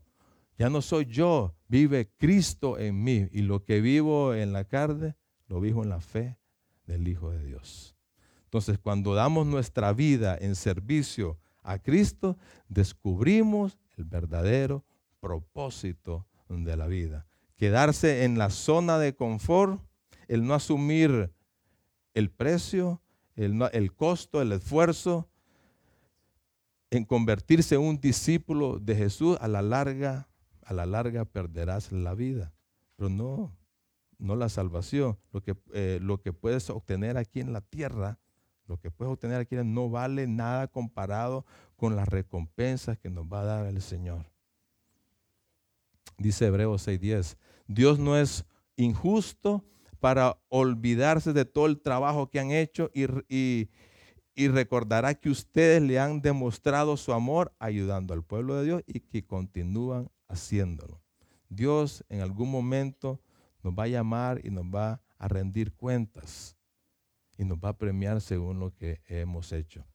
ya 0.55 0.69
no 0.69 0.83
soy 0.83 1.05
yo, 1.07 1.55
vive 1.67 2.11
Cristo 2.15 2.77
en 2.77 3.03
mí 3.03 3.27
y 3.31 3.41
lo 3.41 3.63
que 3.65 3.81
vivo 3.81 4.35
en 4.35 4.53
la 4.53 4.65
carne, 4.65 5.15
lo 5.47 5.59
vivo 5.59 5.81
en 5.81 5.89
la 5.89 5.99
fe 5.99 6.37
del 6.85 7.07
Hijo 7.07 7.31
de 7.31 7.43
Dios. 7.43 7.95
Entonces, 8.43 8.77
cuando 8.77 9.15
damos 9.15 9.47
nuestra 9.47 9.93
vida 9.93 10.37
en 10.39 10.55
servicio 10.55 11.39
a 11.63 11.79
Cristo, 11.79 12.37
descubrimos 12.69 13.79
el 13.97 14.05
verdadero 14.05 14.85
propósito 15.19 16.27
de 16.49 16.77
la 16.77 16.85
vida. 16.85 17.25
Quedarse 17.55 18.25
en 18.25 18.37
la 18.37 18.51
zona 18.51 18.99
de 18.99 19.15
confort 19.15 19.81
el 20.27 20.45
no 20.45 20.53
asumir 20.53 21.33
el 22.13 22.29
precio, 22.29 23.01
el, 23.37 23.93
costo, 23.93 24.41
el 24.41 24.51
esfuerzo 24.51 25.29
en 26.89 27.05
convertirse 27.05 27.75
en 27.75 27.81
un 27.81 27.99
discípulo 27.99 28.79
de 28.79 28.95
Jesús, 28.95 29.37
a 29.39 29.47
la 29.47 29.61
larga, 29.61 30.27
a 30.63 30.73
la 30.73 30.85
larga 30.85 31.25
perderás 31.25 31.91
la 31.91 32.15
vida. 32.15 32.51
Pero 32.95 33.09
no, 33.09 33.55
no 34.17 34.35
la 34.35 34.49
salvación. 34.49 35.17
Lo 35.31 35.41
que, 35.41 35.55
eh, 35.73 35.99
lo 36.01 36.21
que 36.21 36.33
puedes 36.33 36.69
obtener 36.69 37.17
aquí 37.17 37.39
en 37.39 37.53
la 37.53 37.61
tierra, 37.61 38.19
lo 38.65 38.77
que 38.77 38.89
puedes 38.89 39.13
obtener 39.13 39.39
aquí 39.39 39.55
no 39.57 39.89
vale 39.89 40.27
nada 40.27 40.67
comparado 40.67 41.45
con 41.75 41.95
las 41.95 42.07
recompensas 42.07 42.97
que 42.97 43.09
nos 43.09 43.25
va 43.25 43.41
a 43.41 43.45
dar 43.45 43.65
el 43.67 43.81
Señor. 43.81 44.25
Dice 46.17 46.47
Hebreos 46.47 46.87
6:10, 46.87 47.37
Dios 47.67 47.99
no 47.99 48.17
es 48.17 48.45
injusto 48.75 49.63
para 49.99 50.37
olvidarse 50.49 51.33
de 51.33 51.45
todo 51.45 51.65
el 51.65 51.79
trabajo 51.79 52.29
que 52.29 52.39
han 52.39 52.51
hecho 52.51 52.89
y, 52.93 53.69
recordará 54.35 55.15
que 55.15 55.29
ustedes 55.29 55.81
le 55.81 55.99
han 55.99 56.21
demostrado 56.21 56.95
su 56.97 57.11
amor 57.13 57.53
ayudando 57.59 58.13
al 58.13 58.23
pueblo 58.23 58.55
de 58.55 58.65
Dios 58.65 58.83
y 58.85 58.99
que 58.99 59.25
continúan 59.25 60.09
haciéndolo. 60.27 61.01
Dios 61.49 62.03
en 62.09 62.21
algún 62.21 62.51
momento 62.51 63.19
nos 63.63 63.73
va 63.73 63.83
a 63.83 63.87
llamar 63.87 64.41
y 64.43 64.51
nos 64.51 64.65
va 64.65 65.01
a 65.17 65.27
rendir 65.27 65.73
cuentas 65.73 66.55
y 67.37 67.45
nos 67.45 67.57
va 67.57 67.69
a 67.69 67.77
premiar 67.77 68.21
según 68.21 68.59
lo 68.59 68.75
que 68.75 69.01
hemos 69.07 69.51
hecho. 69.51 69.85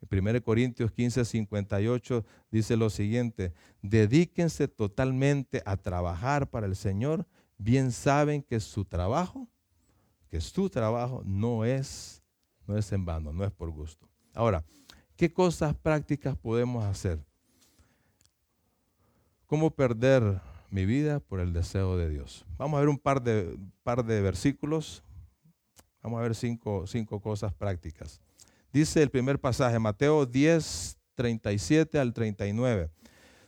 En 0.00 0.26
1 0.26 0.42
Corintios 0.42 0.92
15, 0.92 1.24
58 1.24 2.24
dice 2.50 2.76
lo 2.76 2.88
siguiente, 2.90 3.52
dedíquense 3.82 4.68
totalmente 4.68 5.62
a 5.66 5.76
trabajar 5.76 6.48
para 6.50 6.66
el 6.66 6.76
Señor, 6.76 7.26
bien 7.58 7.92
saben 7.92 8.42
que 8.42 8.60
su 8.60 8.84
trabajo 8.84 9.48
que 10.28 10.40
su 10.40 10.68
trabajo 10.68 11.22
no 11.24 11.64
es, 11.64 12.22
no 12.66 12.76
es 12.76 12.92
en 12.92 13.04
vano, 13.04 13.32
no 13.32 13.44
es 13.44 13.50
por 13.50 13.70
gusto. 13.70 14.08
Ahora, 14.34 14.64
¿qué 15.16 15.32
cosas 15.32 15.74
prácticas 15.74 16.36
podemos 16.36 16.84
hacer? 16.84 17.18
¿Cómo 19.46 19.70
perder 19.70 20.40
mi 20.70 20.84
vida 20.84 21.20
por 21.20 21.40
el 21.40 21.52
deseo 21.52 21.96
de 21.96 22.10
Dios? 22.10 22.44
Vamos 22.58 22.76
a 22.76 22.80
ver 22.80 22.88
un 22.90 22.98
par 22.98 23.22
de, 23.22 23.58
par 23.82 24.04
de 24.04 24.20
versículos. 24.20 25.02
Vamos 26.02 26.18
a 26.18 26.22
ver 26.22 26.34
cinco, 26.34 26.86
cinco 26.86 27.20
cosas 27.20 27.54
prácticas. 27.54 28.20
Dice 28.70 29.02
el 29.02 29.10
primer 29.10 29.40
pasaje, 29.40 29.78
Mateo 29.78 30.26
10, 30.26 30.98
37 31.14 31.98
al 31.98 32.12
39. 32.12 32.90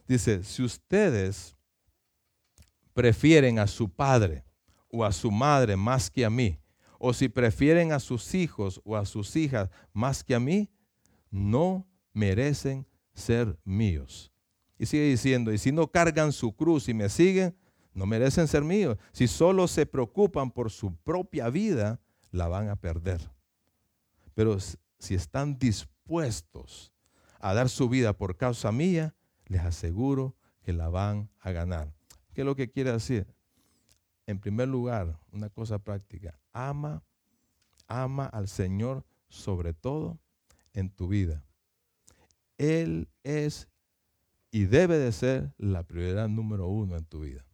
Dice, 0.08 0.42
si 0.42 0.62
ustedes 0.62 1.54
prefieren 2.92 3.58
a 3.58 3.66
su 3.66 3.88
padre 3.88 4.44
o 4.90 5.04
a 5.04 5.12
su 5.12 5.30
madre 5.30 5.76
más 5.76 6.10
que 6.10 6.24
a 6.24 6.30
mí, 6.30 6.58
o 6.98 7.12
si 7.12 7.28
prefieren 7.28 7.92
a 7.92 8.00
sus 8.00 8.34
hijos 8.34 8.80
o 8.84 8.96
a 8.96 9.04
sus 9.04 9.36
hijas 9.36 9.70
más 9.92 10.22
que 10.22 10.34
a 10.34 10.40
mí, 10.40 10.70
no 11.30 11.86
merecen 12.12 12.86
ser 13.14 13.58
míos. 13.64 14.32
Y 14.78 14.86
sigue 14.86 15.04
diciendo, 15.04 15.52
y 15.52 15.58
si 15.58 15.72
no 15.72 15.88
cargan 15.88 16.32
su 16.32 16.52
cruz 16.54 16.88
y 16.88 16.94
me 16.94 17.08
siguen, 17.08 17.56
no 17.92 18.06
merecen 18.06 18.48
ser 18.48 18.64
míos. 18.64 18.96
Si 19.12 19.28
solo 19.28 19.68
se 19.68 19.86
preocupan 19.86 20.50
por 20.50 20.70
su 20.70 20.94
propia 20.96 21.50
vida, 21.50 22.00
la 22.30 22.48
van 22.48 22.68
a 22.68 22.76
perder. 22.76 23.20
Pero 24.34 24.58
si 24.98 25.14
están 25.14 25.58
dispuestos 25.58 26.92
a 27.40 27.54
dar 27.54 27.68
su 27.68 27.88
vida 27.88 28.12
por 28.12 28.36
causa 28.36 28.72
mía, 28.72 29.14
les 29.46 29.62
aseguro 29.62 30.36
que 30.62 30.72
la 30.72 30.88
van 30.88 31.30
a 31.40 31.50
ganar. 31.50 31.92
¿Qué 32.32 32.42
es 32.42 32.44
lo 32.44 32.54
que 32.54 32.70
quiere 32.70 32.92
decir? 32.92 33.26
En 34.26 34.38
primer 34.38 34.68
lugar, 34.68 35.18
una 35.32 35.50
cosa 35.50 35.78
práctica, 35.78 36.38
ama, 36.52 37.02
ama 37.88 38.26
al 38.26 38.48
Señor 38.48 39.04
sobre 39.28 39.74
todo 39.74 40.18
en 40.72 40.90
tu 40.90 41.08
vida. 41.08 41.44
Él 42.58 43.08
es 43.22 43.68
y 44.50 44.64
debe 44.64 44.98
de 44.98 45.12
ser 45.12 45.52
la 45.58 45.82
prioridad 45.84 46.28
número 46.28 46.66
uno 46.66 46.96
en 46.96 47.04
tu 47.04 47.20
vida. 47.20 47.44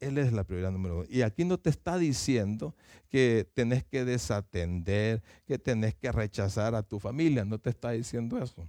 Él 0.00 0.18
es 0.18 0.32
la 0.32 0.44
prioridad 0.44 0.70
número 0.70 0.98
uno. 0.98 1.06
Y 1.08 1.22
aquí 1.22 1.44
no 1.44 1.58
te 1.58 1.70
está 1.70 1.98
diciendo 1.98 2.74
que 3.08 3.48
tenés 3.54 3.84
que 3.84 4.04
desatender, 4.04 5.22
que 5.46 5.58
tenés 5.58 5.94
que 5.94 6.12
rechazar 6.12 6.74
a 6.74 6.82
tu 6.82 6.98
familia. 6.98 7.44
No 7.44 7.58
te 7.58 7.70
está 7.70 7.90
diciendo 7.92 8.38
eso. 8.42 8.68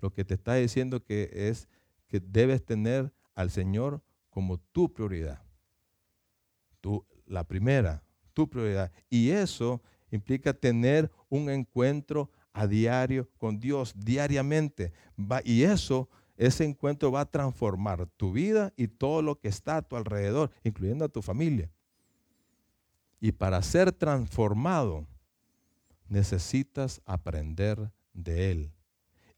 Lo 0.00 0.12
que 0.12 0.24
te 0.24 0.34
está 0.34 0.54
diciendo 0.54 1.02
que 1.02 1.30
es 1.32 1.68
que 2.06 2.20
debes 2.20 2.64
tener 2.64 3.12
al 3.34 3.50
Señor 3.50 4.02
como 4.36 4.58
tu 4.58 4.92
prioridad. 4.92 5.42
Tú, 6.82 7.06
la 7.24 7.42
primera, 7.44 8.04
tu 8.34 8.46
prioridad. 8.50 8.92
Y 9.08 9.30
eso 9.30 9.80
implica 10.10 10.52
tener 10.52 11.10
un 11.30 11.48
encuentro 11.48 12.30
a 12.52 12.66
diario 12.66 13.30
con 13.38 13.58
Dios, 13.58 13.94
diariamente. 13.96 14.92
y 15.42 15.62
eso, 15.62 16.10
ese 16.36 16.66
encuentro 16.66 17.10
va 17.10 17.22
a 17.22 17.30
transformar 17.30 18.08
tu 18.18 18.30
vida 18.30 18.74
y 18.76 18.88
todo 18.88 19.22
lo 19.22 19.40
que 19.40 19.48
está 19.48 19.78
a 19.78 19.82
tu 19.82 19.96
alrededor, 19.96 20.50
incluyendo 20.64 21.06
a 21.06 21.08
tu 21.08 21.22
familia. 21.22 21.70
Y 23.18 23.32
para 23.32 23.62
ser 23.62 23.90
transformado, 23.90 25.06
necesitas 26.10 27.00
aprender 27.06 27.90
de 28.12 28.50
Él. 28.50 28.72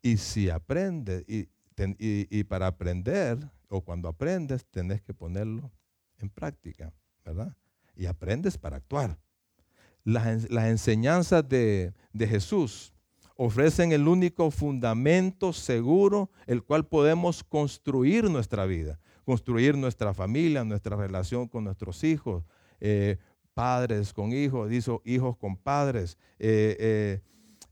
Y 0.02 0.16
si 0.16 0.50
aprendes, 0.50 1.24
y, 1.28 1.48
y 1.96 2.42
para 2.42 2.66
aprender, 2.66 3.48
o 3.68 3.82
cuando 3.82 4.08
aprendes, 4.08 4.66
tenés 4.66 5.02
que 5.02 5.14
ponerlo 5.14 5.70
en 6.18 6.30
práctica, 6.30 6.92
¿verdad? 7.24 7.56
y 7.98 8.06
aprendes 8.06 8.56
para 8.56 8.76
actuar. 8.76 9.18
Las, 10.04 10.46
enseñanzas 10.48 11.46
de, 11.46 11.92
de 12.12 12.26
Jesús 12.26 12.94
ofrecen 13.34 13.92
el 13.92 14.08
único 14.08 14.50
fundamento 14.50 15.52
seguro 15.52 16.30
el 16.46 16.62
cual 16.62 16.86
podemos 16.86 17.44
construir 17.44 18.30
nuestra 18.30 18.64
vida, 18.64 18.98
construir 19.24 19.76
nuestra 19.76 20.14
familia, 20.14 20.64
nuestra 20.64 20.96
relación 20.96 21.48
con 21.48 21.64
nuestros 21.64 22.02
hijos, 22.04 22.44
eh, 22.80 23.18
padres 23.52 24.12
con 24.12 24.32
hijos, 24.32 24.70
hijos 25.04 25.36
con 25.36 25.56
padres, 25.56 26.16
eh, 26.38 27.20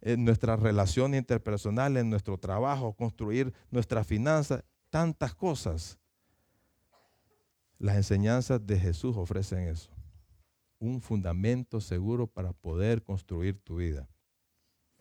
eh, 0.02 0.16
nuestras 0.16 0.60
relaciones 0.60 1.18
interpersonales, 1.18 2.02
en 2.02 2.10
nuestro 2.10 2.36
trabajo, 2.38 2.92
construir 2.92 3.52
nuestras 3.70 4.06
finanzas, 4.06 4.64
tantas 4.90 5.34
cosas. 5.34 5.98
Las 7.78 7.96
enseñanzas 7.96 8.66
de 8.66 8.78
Jesús 8.78 9.16
ofrecen 9.16 9.68
eso 9.68 9.96
un 10.78 11.00
fundamento 11.00 11.80
seguro 11.80 12.26
para 12.26 12.52
poder 12.52 13.02
construir 13.02 13.58
tu 13.58 13.76
vida. 13.76 14.08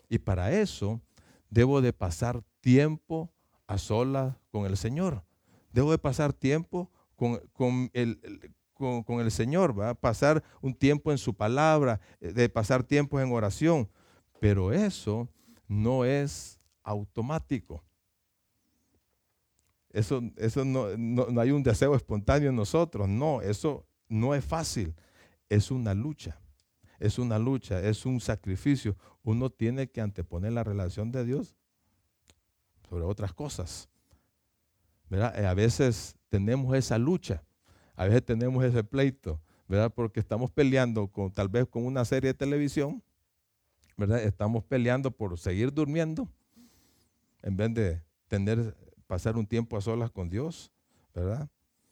Y 0.09 0.19
para 0.19 0.51
eso 0.51 1.01
debo 1.49 1.81
de 1.81 1.93
pasar 1.93 2.43
tiempo 2.61 3.31
a 3.67 3.77
solas 3.77 4.35
con 4.51 4.65
el 4.65 4.77
Señor. 4.77 5.23
Debo 5.71 5.91
de 5.91 5.97
pasar 5.97 6.33
tiempo 6.33 6.89
con, 7.15 7.89
el, 7.93 8.19
con, 8.73 9.19
el 9.19 9.31
Señor, 9.31 9.77
¿va? 9.77 9.93
pasar 9.93 10.43
un 10.61 10.73
tiempo 10.73 11.11
en 11.11 11.17
su 11.17 11.33
palabra, 11.33 11.99
eh, 12.19 12.31
de 12.31 12.49
pasar 12.49 12.83
tiempo 12.83 13.19
en 13.19 13.31
oración. 13.31 13.89
Pero 14.39 14.71
eso 14.71 15.27
no 15.67 16.05
es 16.05 16.59
automático. 16.83 17.83
Eso, 19.95 20.21
eso 20.35 20.65
no, 20.65 20.95
no, 20.97 21.39
hay 21.39 21.51
un 21.51 21.63
deseo 21.63 21.95
espontáneo 21.95 22.49
en 22.49 22.55
nosotros. 22.55 23.07
No, 23.07 23.41
eso 23.41 23.87
no 24.09 24.35
es 24.35 24.43
fácil. 24.43 24.93
Es 25.49 25.71
una 25.71 25.93
lucha. 25.93 26.37
Es 26.99 27.17
una 27.17 27.39
lucha, 27.39 27.79
es 27.81 28.05
un 28.05 28.19
sacrificio. 28.19 28.97
Uno 29.23 29.49
tiene 29.49 29.87
que 29.87 30.01
anteponer 30.01 30.51
la 30.53 30.63
relación 30.63 31.11
de 31.11 31.25
Dios 31.25 31.55
sobre 32.89 33.05
otras 33.05 33.33
cosas. 33.33 33.89
¿verdad? 35.09 35.45
A 35.45 35.53
veces 35.53 36.15
tenemos 36.29 36.75
esa 36.75 36.97
lucha, 36.97 37.43
a 37.95 38.05
veces 38.05 38.25
tenemos 38.25 38.63
ese 38.65 38.83
pleito, 38.83 39.41
¿verdad? 39.67 39.93
Porque 39.93 40.19
estamos 40.19 40.51
peleando 40.51 41.07
con, 41.07 41.31
tal 41.31 41.47
vez 41.47 41.67
con 41.67 41.85
una 41.85 42.03
serie 42.05 42.29
de 42.29 42.33
televisión, 42.33 43.01
¿verdad? 43.97 44.21
Estamos 44.23 44.63
peleando 44.63 45.11
por 45.11 45.37
seguir 45.37 45.73
durmiendo 45.73 46.27
en 47.41 47.55
vez 47.55 47.73
de 47.73 48.01
tener 48.27 48.75
pasar 49.07 49.37
un 49.37 49.45
tiempo 49.45 49.77
a 49.77 49.81
solas 49.81 50.11
con 50.11 50.29
Dios, 50.29 50.71
¿verdad? 51.13 51.49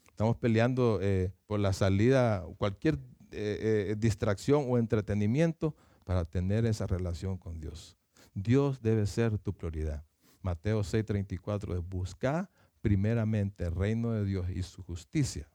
Estamos 0.08 0.38
peleando 0.38 1.00
eh, 1.02 1.32
por 1.48 1.60
la 1.60 1.74
salida, 1.74 2.44
cualquier 2.58 2.96
eh, 3.32 3.90
eh, 3.90 3.96
distracción 3.98 4.66
o 4.68 4.78
entretenimiento 4.78 5.76
para 6.04 6.24
tener 6.24 6.66
esa 6.66 6.86
relación 6.86 7.38
con 7.38 7.60
Dios. 7.60 7.98
Dios 8.34 8.82
debe 8.82 9.08
ser 9.08 9.38
tu 9.40 9.54
prioridad. 9.54 10.04
Mateo 10.42 10.82
6:34 10.82 11.74
es 11.74 11.90
buscar 11.90 12.50
primeramente 12.82 13.64
el 13.64 13.74
reino 13.74 14.12
de 14.12 14.26
Dios 14.26 14.50
y 14.50 14.62
su 14.62 14.84
justicia. 14.84 15.48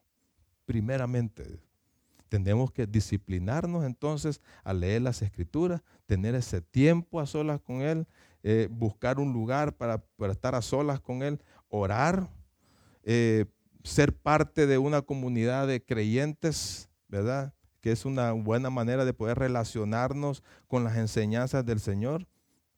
Primeramente. 0.65 1.61
Tenemos 2.29 2.71
que 2.71 2.87
disciplinarnos 2.87 3.85
entonces 3.85 4.43
a 4.63 4.75
leer 4.75 5.01
las 5.01 5.23
escrituras, 5.23 5.83
tener 6.05 6.35
ese 6.35 6.61
tiempo 6.61 7.21
a 7.21 7.27
solas 7.27 7.61
con 7.61 7.81
Él, 7.81 8.07
eh, 8.51 8.67
buscar 8.71 9.19
un 9.19 9.35
lugar 9.35 9.77
para, 9.77 10.03
estar 10.31 10.55
a 10.55 10.63
solas 10.63 11.01
con 11.01 11.23
Él, 11.23 11.39
orar, 11.69 12.31
eh, 13.03 13.45
ser 13.85 14.17
parte 14.17 14.67
de 14.67 14.79
una 14.79 15.03
comunidad 15.03 15.67
de 15.67 15.85
creyentes, 15.85 16.89
¿verdad? 17.09 17.53
Que 17.83 17.93
es 17.93 18.07
una 18.07 18.33
buena 18.33 18.71
manera 18.71 19.05
de 19.05 19.13
poder 19.13 19.39
relacionarnos 19.39 20.43
con 20.67 20.83
las 20.83 20.97
enseñanzas 20.97 21.67
del 21.67 21.79
Señor, 21.79 22.27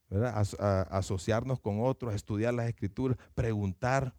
¿verdad? 0.09 0.45
asociarnos 0.91 1.61
con 1.61 1.85
otros, 1.85 2.17
estudiar 2.17 2.53
las 2.53 2.69
escrituras, 2.69 3.17
preguntar, 3.37 4.17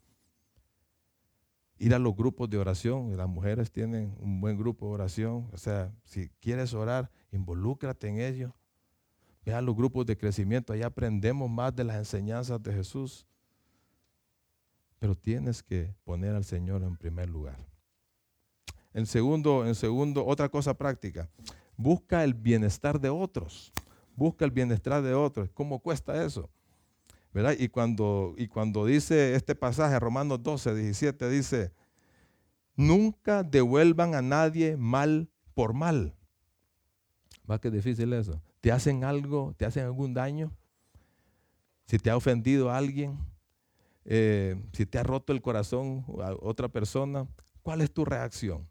ir 1.76 1.94
a 1.94 1.98
los 1.98 2.16
grupos 2.16 2.48
de 2.48 2.56
oración. 2.56 3.14
Las 3.14 3.28
mujeres 3.28 3.70
tienen 3.70 4.16
un 4.20 4.40
buen 4.40 4.56
grupo 4.56 4.86
de 4.86 4.94
oración. 4.94 5.50
O 5.52 5.58
sea, 5.58 5.92
si 6.04 6.30
quieres 6.40 6.72
orar, 6.72 7.10
involúcrate 7.30 8.08
en 8.08 8.20
ello. 8.20 8.54
Ve 9.44 9.54
a 9.54 9.60
los 9.60 9.74
grupos 9.74 10.06
de 10.06 10.16
crecimiento, 10.16 10.72
ahí 10.72 10.82
aprendemos 10.82 11.50
más 11.50 11.74
de 11.74 11.84
las 11.84 11.96
enseñanzas 11.96 12.62
de 12.62 12.72
Jesús. 12.72 13.26
Pero 14.98 15.16
tienes 15.16 15.62
que 15.62 15.94
poner 16.04 16.34
al 16.34 16.44
Señor 16.44 16.82
en 16.82 16.96
primer 16.96 17.28
lugar. 17.28 17.58
En 18.94 19.06
segundo, 19.06 19.66
en 19.66 19.74
segundo, 19.74 20.24
otra 20.24 20.48
cosa 20.48 20.74
práctica. 20.74 21.28
Busca 21.76 22.22
el 22.22 22.34
bienestar 22.34 23.00
de 23.00 23.08
otros. 23.08 23.72
Busca 24.14 24.44
el 24.44 24.50
bienestar 24.50 25.02
de 25.02 25.14
otros. 25.14 25.50
¿Cómo 25.50 25.80
cuesta 25.80 26.24
eso? 26.24 26.50
¿verdad? 27.32 27.56
Y 27.58 27.68
cuando, 27.68 28.34
y 28.36 28.46
cuando 28.46 28.84
dice 28.86 29.34
este 29.34 29.54
pasaje, 29.54 29.98
Romanos 29.98 30.42
12, 30.42 30.74
17, 30.74 31.30
dice, 31.30 31.72
nunca 32.76 33.42
devuelvan 33.42 34.14
a 34.14 34.22
nadie 34.22 34.76
mal 34.76 35.30
por 35.54 35.72
mal. 35.72 36.14
Va 37.50 37.60
que 37.60 37.70
difícil 37.70 38.12
eso. 38.12 38.40
¿Te 38.62 38.70
hacen 38.70 39.02
algo, 39.02 39.54
te 39.58 39.66
hacen 39.66 39.84
algún 39.84 40.14
daño? 40.14 40.52
Si 41.86 41.98
te 41.98 42.10
ha 42.10 42.16
ofendido 42.16 42.70
a 42.70 42.78
alguien, 42.78 43.18
eh, 44.04 44.54
si 44.72 44.86
te 44.86 45.00
ha 45.00 45.02
roto 45.02 45.32
el 45.32 45.42
corazón 45.42 46.04
a 46.22 46.32
otra 46.40 46.68
persona, 46.68 47.26
¿cuál 47.62 47.80
es 47.80 47.92
tu 47.92 48.04
reacción? 48.04 48.68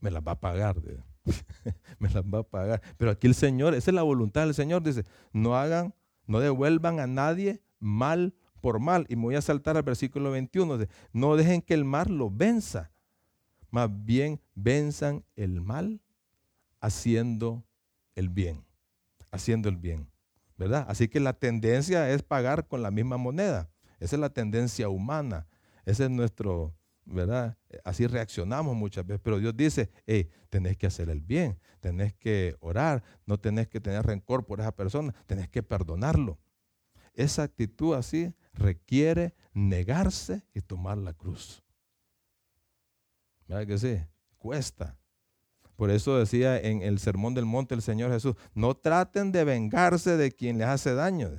Me 0.00 0.12
las 0.12 0.22
va 0.22 0.32
a 0.32 0.40
pagar. 0.40 0.76
me 1.98 2.10
las 2.10 2.22
va 2.22 2.38
a 2.38 2.42
pagar. 2.44 2.80
Pero 2.96 3.10
aquí 3.10 3.26
el 3.26 3.34
Señor, 3.34 3.74
esa 3.74 3.90
es 3.90 3.94
la 3.96 4.04
voluntad 4.04 4.42
del 4.42 4.54
Señor, 4.54 4.84
dice, 4.84 5.04
no 5.32 5.56
hagan, 5.56 5.96
no 6.28 6.38
devuelvan 6.38 7.00
a 7.00 7.08
nadie 7.08 7.60
mal 7.80 8.36
por 8.60 8.78
mal. 8.78 9.04
Y 9.08 9.16
me 9.16 9.22
voy 9.22 9.34
a 9.34 9.42
saltar 9.42 9.76
al 9.76 9.82
versículo 9.82 10.30
21, 10.30 10.78
dice, 10.78 10.92
no 11.12 11.34
dejen 11.34 11.60
que 11.60 11.74
el 11.74 11.84
mal 11.84 12.16
lo 12.16 12.30
venza, 12.30 12.92
más 13.72 13.90
bien 14.04 14.40
venzan 14.54 15.24
el 15.34 15.60
mal 15.60 16.00
haciendo 16.80 17.64
el 18.14 18.28
bien, 18.28 18.64
haciendo 19.30 19.68
el 19.68 19.76
bien, 19.76 20.10
¿verdad? 20.56 20.84
Así 20.88 21.08
que 21.08 21.20
la 21.20 21.32
tendencia 21.32 22.10
es 22.10 22.22
pagar 22.22 22.66
con 22.66 22.82
la 22.82 22.90
misma 22.90 23.16
moneda. 23.16 23.70
Esa 24.00 24.16
es 24.16 24.20
la 24.20 24.30
tendencia 24.30 24.88
humana. 24.88 25.46
Ese 25.84 26.04
es 26.04 26.10
nuestro, 26.10 26.74
¿verdad? 27.04 27.56
Así 27.84 28.06
reaccionamos 28.06 28.76
muchas 28.76 29.06
veces, 29.06 29.20
pero 29.22 29.38
Dios 29.38 29.56
dice, 29.56 29.90
hey, 30.06 30.30
tenés 30.50 30.76
que 30.76 30.86
hacer 30.86 31.08
el 31.08 31.20
bien, 31.20 31.58
tenés 31.80 32.14
que 32.14 32.56
orar, 32.60 33.02
no 33.26 33.38
tenés 33.38 33.68
que 33.68 33.80
tener 33.80 34.04
rencor 34.04 34.44
por 34.44 34.60
esa 34.60 34.74
persona, 34.74 35.14
tenés 35.26 35.48
que 35.48 35.62
perdonarlo. 35.62 36.38
Esa 37.14 37.42
actitud 37.42 37.94
así 37.94 38.34
requiere 38.52 39.34
negarse 39.52 40.44
y 40.54 40.60
tomar 40.60 40.98
la 40.98 41.14
cruz. 41.14 41.64
¿Verdad 43.48 43.66
que 43.66 43.78
sí? 43.78 43.98
Cuesta. 44.36 44.97
Por 45.78 45.90
eso 45.90 46.18
decía 46.18 46.58
en 46.60 46.82
el 46.82 46.98
Sermón 46.98 47.32
del 47.32 47.46
Monte 47.46 47.74
el 47.74 47.80
Señor 47.80 48.10
Jesús, 48.10 48.34
no 48.52 48.74
traten 48.74 49.32
de 49.32 49.44
vengarse 49.44 50.18
de 50.18 50.30
quien 50.30 50.58
les 50.58 50.66
hace 50.66 50.92
daño. 50.92 51.30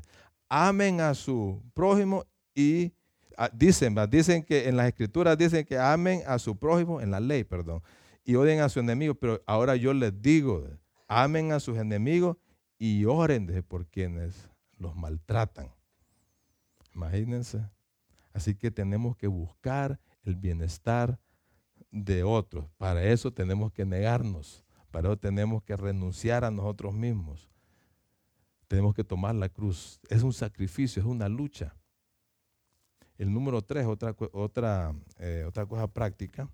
Amen 0.48 1.02
a 1.02 1.14
su 1.14 1.62
prójimo 1.76 2.26
y 2.56 2.94
Ah, 3.42 3.50
dicen, 3.54 3.96
dicen 4.10 4.44
que 4.44 4.68
en 4.68 4.76
las 4.76 4.90
escrituras 4.90 5.38
dicen 5.38 5.64
que 5.64 5.78
amen 5.78 6.24
a 6.28 6.38
su 6.40 6.58
prójimo, 6.58 7.00
en 7.00 7.10
la 7.10 7.22
ley, 7.22 7.46
perdón, 7.46 7.82
y 8.26 8.36
odien 8.36 8.60
a 8.60 8.68
su 8.68 8.82
enemigo, 8.82 9.16
pero 9.16 9.42
ahora 9.46 9.78
yo 9.78 9.94
les 9.94 10.22
digo, 10.22 10.68
amen 11.08 11.54
a 11.54 11.62
sus 11.62 11.78
enemigos 11.78 12.36
y 12.78 13.06
oren 13.06 13.64
por 13.66 13.88
quienes 13.88 14.50
los 14.78 14.94
maltratan. 14.94 15.72
Imagínense. 16.94 17.62
Así 18.34 18.56
que 18.56 18.72
tenemos 18.72 19.16
que 19.16 19.28
buscar 19.28 20.02
el 20.26 20.36
bienestar 20.36 21.18
de 21.92 22.24
otros. 22.24 22.66
Para 22.78 23.04
eso 23.04 23.32
tenemos 23.32 23.72
que 23.72 23.86
negarnos. 23.86 24.64
Para 24.92 25.10
eso 25.10 25.18
tenemos 25.18 25.64
que 25.64 25.76
renunciar 25.76 26.44
a 26.44 26.52
nosotros 26.52 26.94
mismos. 26.94 27.50
Tenemos 28.68 28.94
que 28.94 29.04
tomar 29.04 29.36
la 29.36 29.50
cruz. 29.50 30.00
Es 30.10 30.24
un 30.24 30.34
sacrificio, 30.34 31.02
es 31.02 31.08
una 31.08 31.28
lucha. 31.28 31.76
El 33.18 33.34
número 33.34 33.62
tres, 33.62 33.86
otra, 33.86 34.16
otra, 34.32 34.96
eh, 35.18 35.44
otra 35.48 35.66
cosa 35.66 35.88
práctica 35.88 36.50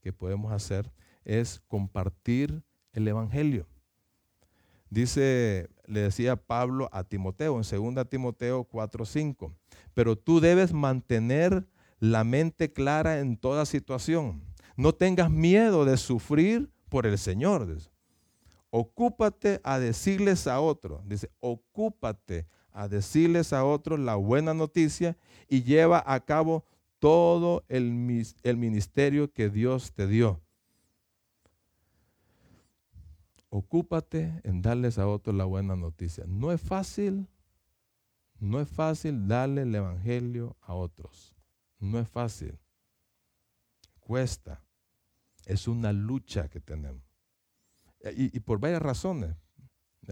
que 0.00 0.12
podemos 0.12 0.52
hacer 0.52 0.90
es 1.24 1.60
compartir 1.68 2.62
el 2.92 3.06
Evangelio. 3.06 3.66
Dice, 4.88 5.68
le 5.86 6.00
decía 6.00 6.34
Pablo 6.34 6.88
a 6.92 7.04
Timoteo 7.04 7.60
en 7.60 7.94
2 7.94 8.08
Timoteo 8.08 8.64
4:5, 8.64 9.54
pero 9.94 10.16
tú 10.16 10.40
debes 10.40 10.72
mantener 10.72 11.68
la 12.00 12.24
mente 12.24 12.72
clara 12.72 13.20
en 13.20 13.36
toda 13.36 13.66
situación. 13.66 14.42
No 14.80 14.94
tengas 14.94 15.30
miedo 15.30 15.84
de 15.84 15.98
sufrir 15.98 16.72
por 16.88 17.04
el 17.06 17.18
Señor. 17.18 17.68
Ocúpate 18.70 19.60
a 19.62 19.78
decirles 19.78 20.46
a 20.46 20.58
otros, 20.62 21.06
dice, 21.06 21.30
ocúpate 21.38 22.46
a 22.72 22.88
decirles 22.88 23.52
a 23.52 23.66
otros 23.66 24.00
la 24.00 24.14
buena 24.14 24.54
noticia 24.54 25.18
y 25.50 25.64
lleva 25.64 26.02
a 26.06 26.18
cabo 26.20 26.64
todo 26.98 27.62
el, 27.68 27.92
ministerio 27.92 29.30
que 29.30 29.50
Dios 29.50 29.92
te 29.92 30.06
dio. 30.06 30.40
Ocúpate 33.50 34.40
en 34.44 34.62
darles 34.62 34.98
a 34.98 35.06
otros 35.06 35.36
la 35.36 35.44
buena 35.44 35.76
noticia. 35.76 36.24
No 36.26 36.52
es 36.52 36.60
fácil, 36.62 37.26
no 38.38 38.58
es 38.58 38.68
fácil 38.70 39.28
darle 39.28 39.60
el 39.60 39.74
Evangelio 39.74 40.56
a 40.62 40.72
otros. 40.72 41.36
No 41.78 41.98
es 41.98 42.08
fácil. 42.08 42.58
Cuesta. 43.98 44.64
Es 45.46 45.68
una 45.68 45.92
lucha 45.92 46.48
que 46.48 46.60
tenemos. 46.60 47.02
Y, 48.16 48.40
por 48.40 48.60
varias 48.60 48.82
razones. 48.82 49.34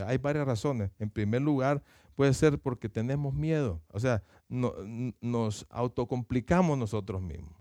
Hay 0.07 0.19
varias 0.19 0.47
razones. 0.47 0.91
En 0.99 1.11
primer 1.11 1.43
lugar, 1.43 1.83
Puede 2.19 2.35
ser 2.35 2.59
porque 2.59 2.89
tenemos 2.89 3.33
miedo. 3.33 3.81
O 3.93 4.01
sea, 4.01 4.25
nos 4.49 5.67
autocomplicamos 5.71 6.77
nosotros 6.77 7.23
mismos. 7.23 7.55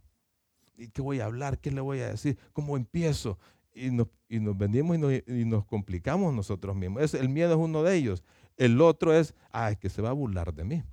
¿Y 0.76 0.88
qué 0.88 1.04
voy 1.04 1.20
a 1.20 1.26
hablar? 1.26 1.60
¿Qué 1.60 1.70
le 1.70 1.80
voy 1.80 2.00
a 2.00 2.08
decir? 2.10 2.40
¿Cómo 2.54 2.76
empiezo? 2.76 3.38
Y 3.72 3.92
nos, 3.92 4.08
y 4.28 4.40
nos 4.40 4.58
vendimos 4.58 4.98
y 5.28 5.46
nos, 5.46 5.64
complicamos 5.64 6.34
nosotros 6.34 6.76
mismos. 6.76 7.14
el 7.14 7.30
miedo 7.30 7.52
es 7.52 7.60
uno 7.60 7.84
de 7.84 7.98
ellos. 7.98 8.24
El 8.56 8.82
otro 8.82 9.14
es, 9.14 9.36
ah, 9.52 9.70
es 9.70 9.78
que 9.78 9.92
se 9.92 10.02
va 10.02 10.10
a 10.10 10.14
burlar 10.14 10.52
de 10.52 10.64
mí. 10.64 10.84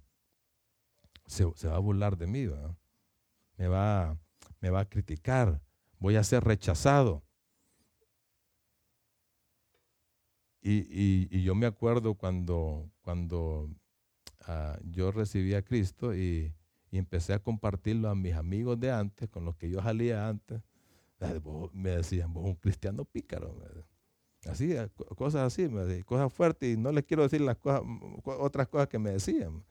Se, 1.24 1.46
va 1.46 1.76
a 1.76 1.78
burlar 1.78 2.18
de 2.18 2.26
mí. 2.26 2.46
Me, 3.56 3.66
va, 3.66 4.14
me 4.60 4.68
va 4.68 4.80
a 4.80 4.88
criticar. 4.90 5.58
Voy 6.04 6.16
a 6.16 6.22
ser 6.22 6.44
rechazado. 6.44 7.22
Y, 10.60 11.40
yo 11.42 11.54
me 11.54 11.64
acuerdo 11.64 12.12
cuando, 12.14 12.90
cuando 13.00 13.70
ah, 14.42 14.78
yo 14.84 15.12
recibí 15.12 15.54
a 15.54 15.62
Cristo 15.62 16.14
y, 16.14 16.52
empecé 16.92 17.32
a 17.32 17.38
compartirlo 17.38 18.10
a 18.10 18.14
mis 18.14 18.34
amigos 18.34 18.78
de 18.78 18.92
antes, 18.92 19.30
con 19.30 19.46
los 19.46 19.56
que 19.56 19.70
yo 19.70 19.82
salía 19.82 20.28
antes. 20.28 20.60
Me 21.72 21.88
decían, 21.88 22.34
vos 22.34 22.44
un 22.44 22.56
cristiano 22.56 23.06
pícaro. 23.06 23.56
Así, 24.44 24.72
eh, 24.72 24.90
cosas 25.16 25.40
así, 25.46 25.70
cosas 26.04 26.30
fuertes, 26.30 26.74
y 26.74 26.76
no 26.76 26.92
les 26.92 27.04
quiero 27.04 27.22
decir 27.22 27.40
las 27.40 27.56
cosas, 27.56 27.80
otras 28.24 28.68
cosas 28.68 28.88
que 28.88 28.98
me 28.98 29.12
decían. 29.12 29.64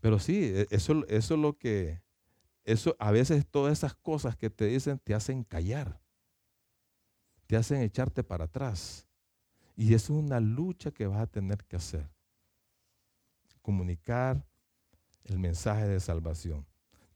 Pero 0.00 0.20
sí, 0.20 0.44
e, 0.44 0.68
eso, 0.70 1.04
eso 1.08 1.34
es 1.34 1.40
lo 1.40 1.58
que, 1.58 2.02
eso, 2.68 2.94
a 2.98 3.10
veces 3.10 3.46
todas 3.46 3.72
esas 3.72 3.94
cosas 3.94 4.36
que 4.36 4.50
te 4.50 4.66
dicen 4.66 4.98
te 4.98 5.14
hacen 5.14 5.42
callar, 5.42 5.98
te 7.46 7.56
hacen 7.56 7.80
echarte 7.80 8.22
para 8.22 8.44
atrás. 8.44 9.06
Y 9.74 9.94
es 9.94 10.10
una 10.10 10.38
lucha 10.38 10.90
que 10.90 11.06
vas 11.06 11.20
a 11.20 11.26
tener 11.26 11.64
que 11.64 11.76
hacer. 11.76 12.06
Comunicar 13.62 14.44
el 15.24 15.38
mensaje 15.38 15.88
de 15.88 15.98
salvación. 15.98 16.66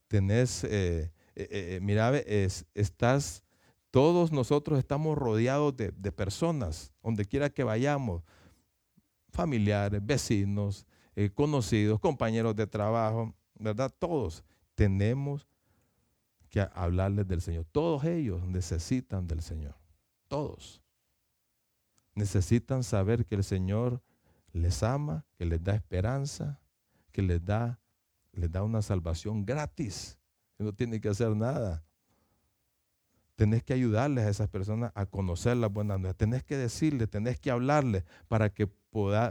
Tenés, 0.09 0.65
eh, 0.65 1.13
eh, 1.35 1.49
eh 1.51 1.81
mira, 1.83 2.17
estás, 2.17 3.43
todos 3.91 4.33
nosotros 4.33 4.79
estamos 4.79 5.19
rodeados 5.19 5.77
de, 5.77 6.13
personas, 6.13 6.93
donde 7.03 7.27
quiera 7.27 7.51
que 7.51 7.63
vayamos, 7.63 8.23
familiares, 9.29 10.01
vecinos, 10.03 10.87
conocidos, 11.35 12.01
compañeros 12.01 12.57
de 12.57 12.67
trabajo, 12.67 13.35
¿verdad? 13.55 13.93
Todos 13.99 14.43
tenemos 14.75 15.49
que 16.49 16.61
hablarles 16.61 17.27
del 17.27 17.41
Señor. 17.41 17.65
Todos 17.73 18.05
ellos 18.05 18.47
necesitan 18.47 19.27
del 19.27 19.43
Señor. 19.43 19.75
Todos 20.29 20.83
necesitan 22.15 22.83
saber 22.83 23.25
que 23.27 23.35
el 23.35 23.45
Señor 23.45 24.03
les 24.53 24.83
ama, 24.83 25.25
que 25.39 25.47
les 25.47 25.63
da 25.63 25.75
esperanza, 25.75 26.61
que 27.11 27.23
les 27.23 27.45
da, 27.45 27.81
les 28.33 28.51
da 28.51 28.63
una 28.63 28.83
salvación 28.83 29.45
gratis, 29.45 30.19
no 30.59 30.73
tiene 30.73 31.01
que 31.01 31.09
hacer 31.09 31.35
nada. 31.35 31.85
Tenés 33.35 33.65
que 33.65 33.73
ayudarles 33.73 34.25
a 34.25 34.29
esas 34.29 34.49
personas 34.49 34.93
a 34.95 35.07
conocer 35.07 35.57
las 35.57 35.73
buenas 35.73 35.99
nuevas. 35.99 36.17
Tenés 36.17 36.45
que 36.45 36.57
decirles, 36.57 37.11
tenés 37.11 37.41
que 37.41 37.51
hablarles 37.51 38.05
para 38.29 38.51
que, 38.51 38.69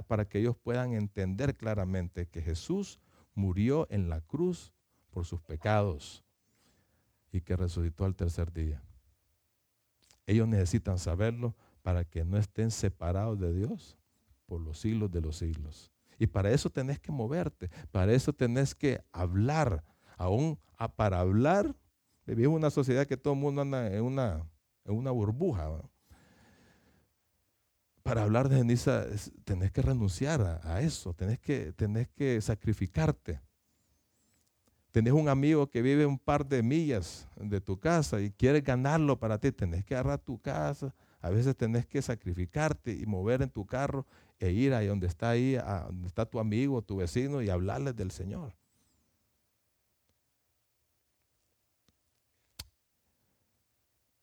para 0.07 0.27
que 0.27 0.39
ellos 0.39 0.57
puedan 0.57 0.93
entender 0.93 1.55
claramente 1.55 2.27
que 2.27 2.41
Jesús 2.41 2.99
murió 3.35 3.87
en 3.89 4.09
la 4.09 4.19
cruz 4.19 4.73
por 5.11 5.25
sus 5.25 5.41
pecados 5.41 6.23
y 7.31 7.41
que 7.41 7.55
resucitó 7.55 8.05
al 8.05 8.15
tercer 8.15 8.51
día. 8.51 8.81
Ellos 10.25 10.47
necesitan 10.47 10.97
saberlo 10.97 11.55
para 11.81 12.03
que 12.05 12.25
no 12.25 12.37
estén 12.37 12.71
separados 12.71 13.39
de 13.39 13.53
Dios 13.53 13.97
por 14.45 14.61
los 14.61 14.79
siglos 14.79 15.11
de 15.11 15.21
los 15.21 15.37
siglos. 15.37 15.91
Y 16.17 16.27
para 16.27 16.51
eso 16.51 16.69
tenés 16.69 16.99
que 16.99 17.11
moverte, 17.11 17.69
para 17.91 18.13
eso 18.13 18.33
tenés 18.33 18.75
que 18.75 19.03
hablar. 19.11 19.83
Aún 20.17 20.59
para 20.95 21.19
hablar, 21.19 21.75
vivimos 22.25 22.57
una 22.57 22.69
sociedad 22.69 23.07
que 23.07 23.17
todo 23.17 23.33
el 23.33 23.39
mundo 23.39 23.61
anda 23.61 23.87
en 23.91 24.03
una, 24.03 24.47
en 24.85 24.95
una 24.95 25.11
burbuja. 25.11 25.81
Para 28.03 28.23
hablar 28.23 28.49
de 28.49 28.57
ceniza 28.57 29.05
tenés 29.43 29.71
que 29.71 29.81
renunciar 29.81 30.61
a, 30.63 30.81
eso, 30.81 31.13
tenés 31.13 31.39
que, 31.39 31.71
tenés 31.73 32.07
que 32.09 32.41
sacrificarte. 32.41 33.41
Tenés 34.91 35.13
un 35.13 35.29
amigo 35.29 35.67
que 35.69 35.81
vive 35.81 36.05
un 36.05 36.19
par 36.19 36.45
de 36.45 36.61
millas 36.61 37.27
de 37.37 37.61
tu 37.61 37.79
casa 37.79 38.19
y 38.21 38.31
quieres 38.31 38.63
ganarlo 38.63 39.17
para 39.17 39.37
ti, 39.37 39.51
tenés 39.51 39.85
que 39.85 39.95
agarrar 39.95 40.19
tu 40.19 40.37
casa, 40.39 40.93
a 41.21 41.29
veces 41.29 41.55
tenés 41.55 41.85
que 41.85 42.01
sacrificarte 42.01 42.91
y 42.91 43.05
mover 43.05 43.41
en 43.41 43.49
tu 43.49 43.65
carro 43.65 44.05
e 44.39 44.51
ir 44.51 44.73
ahí 44.73 44.87
donde 44.87 45.07
está 45.07 45.29
ahí, 45.29 45.55
a 45.55 45.85
donde 45.85 46.07
está 46.07 46.25
tu 46.25 46.39
amigo, 46.39 46.81
tu 46.81 46.97
vecino 46.97 47.41
y 47.41 47.49
hablarles 47.49 47.95
del 47.95 48.11
Señor. 48.11 48.53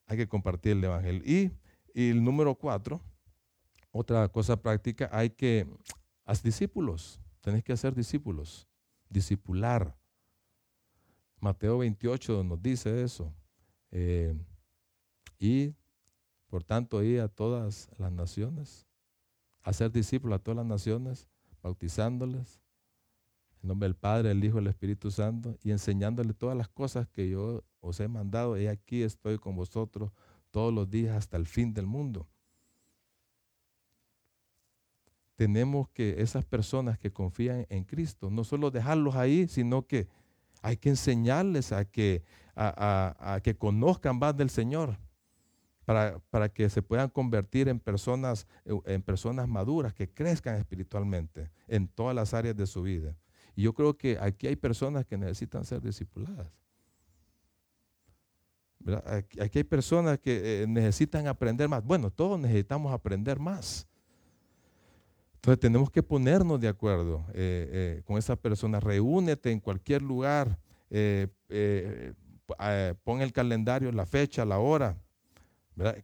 Hay 0.07 0.17
que 0.17 0.27
compartir 0.27 0.73
el 0.73 0.85
Evangelio. 0.85 1.23
Y, 1.25 1.53
el 1.95 2.23
número 2.23 2.55
cuatro, 2.55 3.01
otra 3.91 4.29
cosa 4.29 4.61
práctica, 4.61 5.09
hay 5.13 5.31
que 5.31 5.67
hacer 6.25 6.45
discípulos. 6.45 7.21
Tenés 7.41 7.63
que 7.63 7.73
hacer 7.73 7.95
discípulos, 7.95 8.69
discipular. 9.09 9.97
Mateo 11.41 11.79
28 11.79 12.45
nos 12.45 12.63
dice 12.63 13.03
eso. 13.03 13.33
Eh, 13.91 14.35
y 15.39 15.75
por 16.49 16.65
tanto, 16.65 17.03
ir 17.03 17.21
a 17.21 17.29
todas 17.29 17.91
las 17.99 18.11
naciones, 18.11 18.87
hacer 19.63 19.93
discípulos 19.93 20.37
a 20.37 20.43
todas 20.43 20.57
las 20.57 20.67
naciones, 20.67 21.29
bautizándoles 21.63 22.63
en 23.63 23.69
nombre 23.69 23.89
del 23.89 23.97
Padre, 23.97 24.31
del 24.31 24.43
Hijo 24.43 24.57
del 24.57 24.69
Espíritu 24.69 25.11
Santo 25.11 25.57
y 25.63 25.73
enseñándoles 25.73 26.37
todas 26.37 26.57
las 26.57 26.69
cosas 26.69 27.07
que 27.09 27.29
yo 27.29 27.65
os 27.81 28.01
he 28.01 28.09
mandado. 28.09 28.59
Y 28.59 28.67
aquí 28.67 29.03
estoy 29.03 29.39
con 29.39 29.57
vosotros 29.57 30.11
todos 30.51 30.73
los 30.73 30.89
días 30.89 31.17
hasta 31.17 31.37
el 31.37 31.47
fin 31.47 31.75
del 31.75 31.87
mundo. 31.87 32.27
Tenemos 35.35 35.89
que 35.91 36.21
esas 36.23 36.45
personas 36.45 36.99
que 36.99 37.13
confían 37.13 37.67
en 37.69 37.85
Cristo, 37.85 38.31
no 38.31 38.43
solo 38.43 38.71
dejarlos 38.71 39.15
ahí, 39.15 39.47
sino 39.47 39.87
que 39.87 40.09
hay 40.63 40.77
que 40.77 40.91
enseñarles 40.91 41.73
a 41.73 41.85
que, 41.85 42.25
a 42.55 43.41
que 43.43 43.57
conozcan 43.57 44.19
más 44.19 44.37
del 44.37 44.51
Señor 44.51 44.99
para, 46.31 46.51
que 46.51 46.69
se 46.69 46.83
puedan 46.83 47.09
convertir 47.09 47.67
en 47.67 47.81
personas, 47.81 48.47
en 48.67 49.01
personas 49.01 49.49
maduras, 49.49 49.95
que 49.95 50.07
crezcan 50.07 50.57
espiritualmente 50.57 51.51
en 51.67 51.89
todas 51.89 52.15
las 52.15 52.35
áreas 52.35 52.55
de 52.55 52.67
su 52.67 52.83
vida. 52.83 53.17
Y 53.57 53.63
yo 53.63 53.73
creo 53.73 53.97
que 53.97 54.19
aquí 54.21 54.47
hay 54.47 54.57
personas 54.57 55.07
que 55.07 55.17
necesitan 55.17 55.65
ser 55.65 55.81
discipuladas. 55.81 56.53
Aquí 59.41 59.61
hay 59.61 59.65
personas 59.65 60.19
que 60.19 60.63
eh, 60.63 60.67
necesitan 60.67 61.27
aprender 61.27 61.71
más. 61.71 61.83
Bueno, 61.83 62.11
todos 62.11 62.39
necesitamos 62.39 62.93
aprender 62.93 63.39
más. 63.39 63.88
Entonces 65.39 65.61
tenemos 65.61 65.91
que 65.91 66.03
ponernos 66.03 66.61
de 66.61 66.69
acuerdo 66.69 67.25
eh, 67.29 67.69
eh, 67.99 68.03
con 68.05 68.19
esa 68.19 68.37
persona. 68.37 68.81
Reúnete 68.81 69.51
en 69.51 69.61
cualquier 69.61 70.03
lugar. 70.03 70.59
pon 73.05 73.21
el 73.21 73.33
calendario, 73.33 73.93
la 73.93 74.07
fecha, 74.07 74.45
la 74.45 74.59
hora 74.59 74.97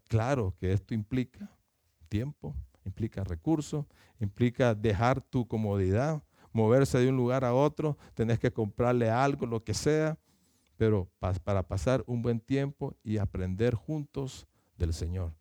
Claro 0.08 0.54
que 0.58 0.72
esto 0.72 0.94
implica 0.94 1.50
tiempo, 2.08 2.54
implica 2.84 3.24
recursos, 3.24 3.86
implica 4.20 4.74
dejar 4.74 5.20
tu 5.20 5.48
comodidad, 5.48 6.22
moverse 6.52 6.98
de 6.98 7.08
un 7.08 7.16
lugar 7.16 7.44
a 7.44 7.54
otro, 7.54 7.98
tenés 8.14 8.38
que 8.38 8.52
comprarle 8.52 9.10
algo, 9.10 9.46
lo 9.46 9.64
que 9.64 9.74
sea, 9.74 10.16
pero 10.76 11.08
para 11.42 11.62
pasar 11.64 12.04
un 12.06 12.22
buen 12.22 12.38
tiempo 12.38 12.94
y 13.02 13.18
aprender 13.18 13.74
juntos 13.74 14.46
del 14.76 14.92
Señor. 14.92 15.32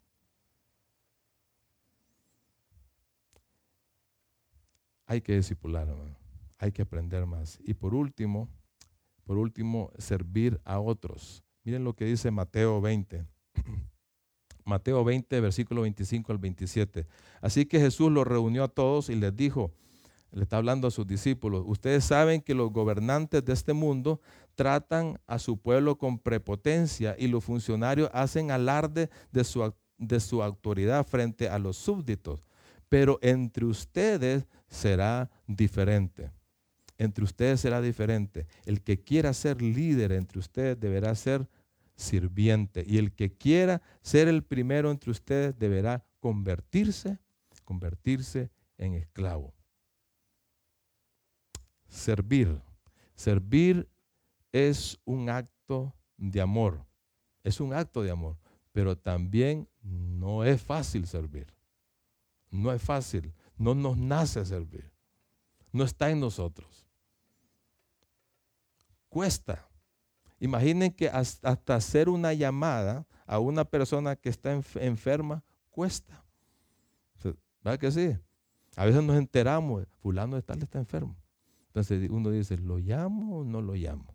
Hay 5.13 5.21
que 5.21 5.35
discipular, 5.35 5.87
hay 6.57 6.71
que 6.71 6.81
aprender 6.81 7.27
más. 7.27 7.59
Y 7.63 7.75
por 7.75 7.93
último, 7.93 8.49
por 9.25 9.37
último, 9.37 9.91
servir 9.99 10.59
a 10.65 10.79
otros. 10.79 11.43
Miren 11.63 11.83
lo 11.83 11.93
que 11.93 12.05
dice 12.05 12.31
Mateo 12.31 12.81
20. 12.81 13.23
Mateo 14.65 15.03
20, 15.03 15.39
versículo 15.39 15.83
25 15.83 16.31
al 16.31 16.39
27. 16.39 17.05
Así 17.41 17.67
que 17.67 17.79
Jesús 17.79 18.11
los 18.11 18.25
reunió 18.25 18.63
a 18.63 18.69
todos 18.69 19.11
y 19.11 19.15
les 19.15 19.35
dijo, 19.35 19.71
le 20.31 20.41
está 20.41 20.57
hablando 20.57 20.87
a 20.87 20.91
sus 20.91 21.05
discípulos, 21.05 21.63
ustedes 21.67 22.05
saben 22.05 22.41
que 22.41 22.55
los 22.55 22.71
gobernantes 22.71 23.45
de 23.45 23.53
este 23.53 23.73
mundo 23.73 24.19
tratan 24.55 25.19
a 25.27 25.37
su 25.37 25.57
pueblo 25.57 25.99
con 25.99 26.17
prepotencia 26.17 27.15
y 27.19 27.27
los 27.27 27.43
funcionarios 27.43 28.09
hacen 28.13 28.49
alarde 28.49 29.11
de 29.31 29.43
su, 29.43 29.71
de 29.99 30.19
su 30.19 30.41
autoridad 30.41 31.05
frente 31.05 31.49
a 31.49 31.59
los 31.59 31.77
súbditos. 31.77 32.43
Pero 32.89 33.19
entre 33.21 33.65
ustedes 33.65 34.47
será 34.73 35.29
diferente. 35.47 36.31
Entre 36.97 37.23
ustedes 37.23 37.61
será 37.61 37.79
diferente. 37.79 38.47
El 38.65 38.81
que 38.81 39.03
quiera 39.03 39.33
ser 39.33 39.61
líder 39.61 40.11
entre 40.11 40.39
ustedes 40.39 40.79
deberá 40.79 41.13
ser 41.15 41.47
sirviente. 41.95 42.83
Y 42.85 42.97
el 42.97 43.13
que 43.13 43.31
quiera 43.31 43.81
ser 44.01 44.27
el 44.27 44.43
primero 44.43 44.89
entre 44.89 45.11
ustedes 45.11 45.57
deberá 45.57 46.03
convertirse, 46.19 47.19
convertirse 47.63 48.49
en 48.77 48.95
esclavo. 48.95 49.53
Servir. 51.87 52.59
Servir 53.15 53.87
es 54.51 54.99
un 55.05 55.29
acto 55.29 55.95
de 56.17 56.41
amor. 56.41 56.83
Es 57.43 57.59
un 57.59 57.73
acto 57.73 58.01
de 58.01 58.09
amor. 58.09 58.37
Pero 58.71 58.97
también 58.97 59.67
no 59.83 60.43
es 60.43 60.61
fácil 60.61 61.05
servir. 61.05 61.53
No 62.49 62.71
es 62.71 62.81
fácil. 62.81 63.33
No 63.63 63.73
nos 63.73 63.97
nace 63.97 64.45
servir. 64.45 64.91
No 65.71 65.85
está 65.85 66.09
en 66.09 66.19
nosotros. 66.19 66.85
Cuesta. 69.07 69.69
Imaginen 70.41 70.91
que 70.91 71.07
hasta 71.07 71.73
hacer 71.73 72.09
una 72.09 72.33
llamada 72.33 73.07
a 73.25 73.39
una 73.39 73.63
persona 73.63 74.17
que 74.17 74.27
está 74.27 74.51
enferma 74.51 75.45
cuesta. 75.71 76.25
¿Verdad 77.63 77.79
que 77.79 77.91
sí? 77.91 78.17
A 78.75 78.83
veces 78.83 79.01
nos 79.01 79.15
enteramos, 79.15 79.87
fulano 80.01 80.35
de 80.35 80.41
tal 80.41 80.61
está 80.61 80.79
enfermo. 80.79 81.15
Entonces 81.67 82.09
uno 82.09 82.31
dice, 82.31 82.57
¿lo 82.57 82.79
llamo 82.79 83.37
o 83.37 83.43
no 83.45 83.61
lo 83.61 83.75
llamo? 83.75 84.13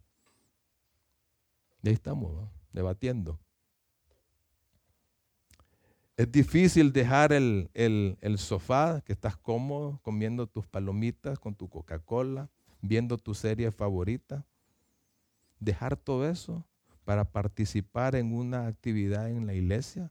Y 1.83 1.89
ahí 1.89 1.95
estamos, 1.95 2.51
debatiendo. 2.75 3.41
Es 6.19 6.33
difícil 6.33 6.93
dejar 6.93 7.33
el, 7.33 7.71
el, 7.75 8.39
sofá, 8.39 9.03
que 9.03 9.13
estás 9.13 9.37
cómodo, 9.37 10.01
comiendo 10.03 10.49
tus 10.49 10.67
palomitas 10.67 11.39
con 11.39 11.55
tu 11.55 11.69
Coca-Cola, 11.69 12.51
viendo 12.83 13.19
tu 13.19 13.35
serie 13.35 13.71
favorita. 13.71 14.45
Dejar 15.61 15.97
todo 15.97 16.29
eso 16.29 16.67
para 17.05 17.31
participar 17.31 18.17
en 18.17 18.35
una 18.35 18.67
actividad 18.67 19.31
en 19.31 19.47
la 19.47 19.55
iglesia. 19.55 20.11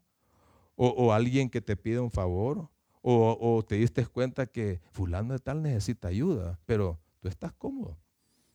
O, 0.78 0.88
o 0.88 1.12
alguien 1.12 1.50
que 1.50 1.60
te 1.60 1.76
pide 1.76 2.00
un 2.00 2.12
favor. 2.12 2.70
O, 3.02 3.38
o, 3.42 3.62
te 3.66 3.76
diste 3.76 4.06
cuenta 4.06 4.46
que 4.46 4.80
fulano 4.94 5.34
de 5.34 5.40
tal 5.40 5.62
necesita 5.62 6.08
ayuda, 6.08 6.58
pero 6.66 7.02
tú 7.20 7.28
estás 7.28 7.52
cómodo. 7.52 7.98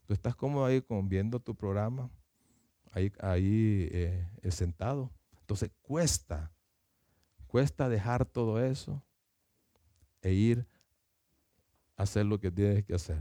Tú 0.07 0.15
estás 0.15 0.35
cómodo 0.35 0.65
ahí 0.65 0.81
con, 0.81 1.07
viendo 1.07 1.39
tu 1.39 1.55
programa, 1.55 2.11
ahí, 2.93 3.13
ahí 3.21 3.91
eh, 3.93 4.27
sentado. 4.51 5.13
Entonces 5.41 5.71
cuesta 5.83 6.51
Cuesta 7.53 7.87
dejar 7.91 8.25
todo 8.25 8.65
eso 8.65 9.05
e 10.23 10.33
ir 10.33 10.67
a 11.99 12.05
hacer 12.05 12.25
lo 12.25 12.41
que 12.41 12.51
tienes 12.51 12.83
que 12.83 12.95
hacer. 12.95 13.19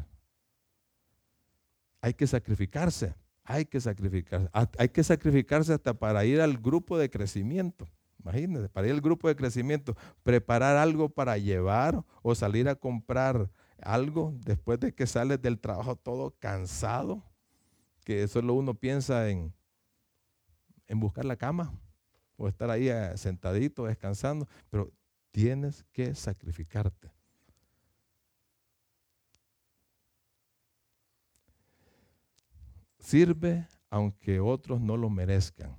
Hay 2.00 2.14
que 2.14 2.26
sacrificarse, 2.26 3.14
hay 3.44 3.66
que 3.66 3.82
sacrificarse. 3.82 4.50
Hay 4.78 4.88
que 4.88 5.04
sacrificarse 5.04 5.74
hasta 5.74 5.94
para 5.94 6.24
ir 6.24 6.40
al 6.40 6.58
grupo 6.58 6.98
de 6.98 7.10
crecimiento. 7.10 7.90
Imagínense, 8.24 8.70
para 8.70 8.88
ir 8.88 8.94
al 8.94 9.02
grupo 9.02 9.28
de 9.28 9.36
crecimiento, 9.36 9.98
preparar 10.24 10.78
algo 10.78 11.10
para 11.10 11.38
llevar 11.38 12.02
o 12.22 12.34
salir 12.34 12.70
a 12.70 12.76
comprar 12.76 13.52
algo 13.82 14.34
después 14.46 14.80
de 14.80 14.94
que 14.96 15.08
sales 15.08 15.42
del 15.42 15.60
trabajo 15.60 15.98
todo 15.98 16.34
cansado, 16.40 17.22
que 18.06 18.26
solo 18.30 18.54
uno 18.54 18.76
piensa 18.76 19.30
en, 19.30 19.54
en 20.88 21.02
buscar 21.02 21.26
la 21.26 21.36
cama 21.36 21.74
o 22.42 22.48
estar 22.48 22.72
ahí 22.72 22.90
eh, 22.90 23.16
sentadito, 23.18 23.86
descansando, 23.86 24.48
pero 24.72 24.92
tienes 25.32 25.86
que 25.92 26.16
sacrificarte. 26.16 27.12
Sirve 32.98 33.68
aunque 33.92 34.40
otros 34.40 34.82
no 34.82 34.98
lo 34.98 35.10
merezcan. 35.10 35.76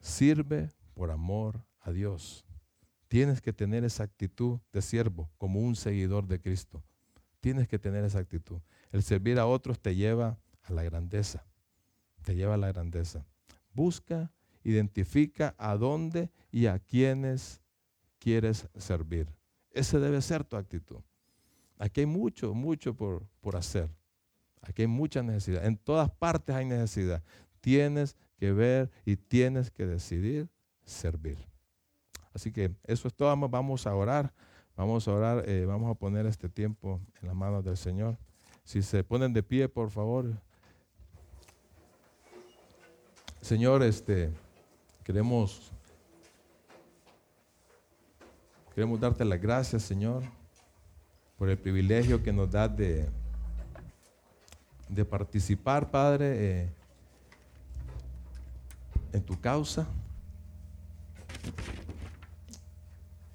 Sirve 0.00 0.70
por 0.94 1.10
amor 1.10 1.62
a 1.80 1.90
Dios. 1.90 2.46
Tienes 3.08 3.42
que 3.42 3.52
tener 3.52 3.84
esa 3.84 4.04
actitud 4.04 4.60
de 4.72 4.80
siervo 4.80 5.28
como 5.36 5.60
un 5.60 5.76
seguidor 5.76 6.26
de 6.26 6.40
Cristo. 6.40 6.82
Tienes 7.40 7.68
que 7.68 7.78
tener 7.78 8.02
esa 8.04 8.20
actitud. 8.20 8.60
El 8.92 9.02
servir 9.02 9.38
a 9.38 9.46
otros 9.46 9.78
te 9.78 9.94
lleva 9.94 10.38
a 10.62 10.72
la 10.72 10.84
grandeza. 10.84 11.44
Te 12.22 12.34
lleva 12.34 12.54
a 12.54 12.58
la 12.58 12.68
grandeza. 12.68 13.26
Busca 13.74 14.32
identifica 14.64 15.54
a 15.58 15.76
dónde 15.76 16.30
y 16.50 16.66
a 16.66 16.78
quiénes 16.78 17.60
quieres 18.18 18.68
servir. 18.76 19.28
Esa 19.70 19.98
debe 19.98 20.20
ser 20.20 20.44
tu 20.44 20.56
actitud. 20.56 21.00
Aquí 21.78 22.00
hay 22.00 22.06
mucho, 22.06 22.54
mucho 22.54 22.94
por, 22.94 23.26
por 23.40 23.56
hacer. 23.56 23.88
Aquí 24.60 24.82
hay 24.82 24.88
mucha 24.88 25.22
necesidad. 25.22 25.64
En 25.64 25.76
todas 25.76 26.10
partes 26.10 26.54
hay 26.54 26.64
necesidad. 26.64 27.22
Tienes 27.60 28.16
que 28.36 28.52
ver 28.52 28.90
y 29.04 29.16
tienes 29.16 29.70
que 29.70 29.86
decidir 29.86 30.48
servir. 30.84 31.38
Así 32.32 32.52
que 32.52 32.74
eso 32.84 33.08
es 33.08 33.14
todo. 33.14 33.36
Vamos 33.48 33.86
a 33.86 33.94
orar. 33.94 34.32
Vamos 34.76 35.08
a 35.08 35.12
orar. 35.12 35.48
Eh, 35.48 35.64
vamos 35.66 35.90
a 35.90 35.94
poner 35.94 36.26
este 36.26 36.48
tiempo 36.48 37.00
en 37.20 37.28
las 37.28 37.36
manos 37.36 37.64
del 37.64 37.76
Señor. 37.76 38.16
Si 38.64 38.82
se 38.82 39.02
ponen 39.02 39.32
de 39.32 39.42
pie, 39.42 39.68
por 39.68 39.90
favor. 39.90 40.32
Señor, 43.40 43.82
este. 43.82 44.30
Queremos, 45.04 45.72
queremos 48.72 49.00
darte 49.00 49.24
las 49.24 49.40
gracias, 49.40 49.82
Señor, 49.82 50.22
por 51.36 51.48
el 51.48 51.58
privilegio 51.58 52.22
que 52.22 52.32
nos 52.32 52.48
das 52.48 52.76
de, 52.76 53.08
de 54.88 55.04
participar, 55.04 55.90
Padre, 55.90 56.60
eh, 56.62 56.68
en 59.12 59.24
tu 59.24 59.40
causa. 59.40 59.88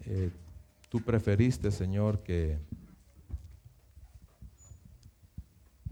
Eh, 0.06 0.32
tú 0.88 1.02
preferiste, 1.02 1.70
Señor, 1.70 2.24
que, 2.24 2.58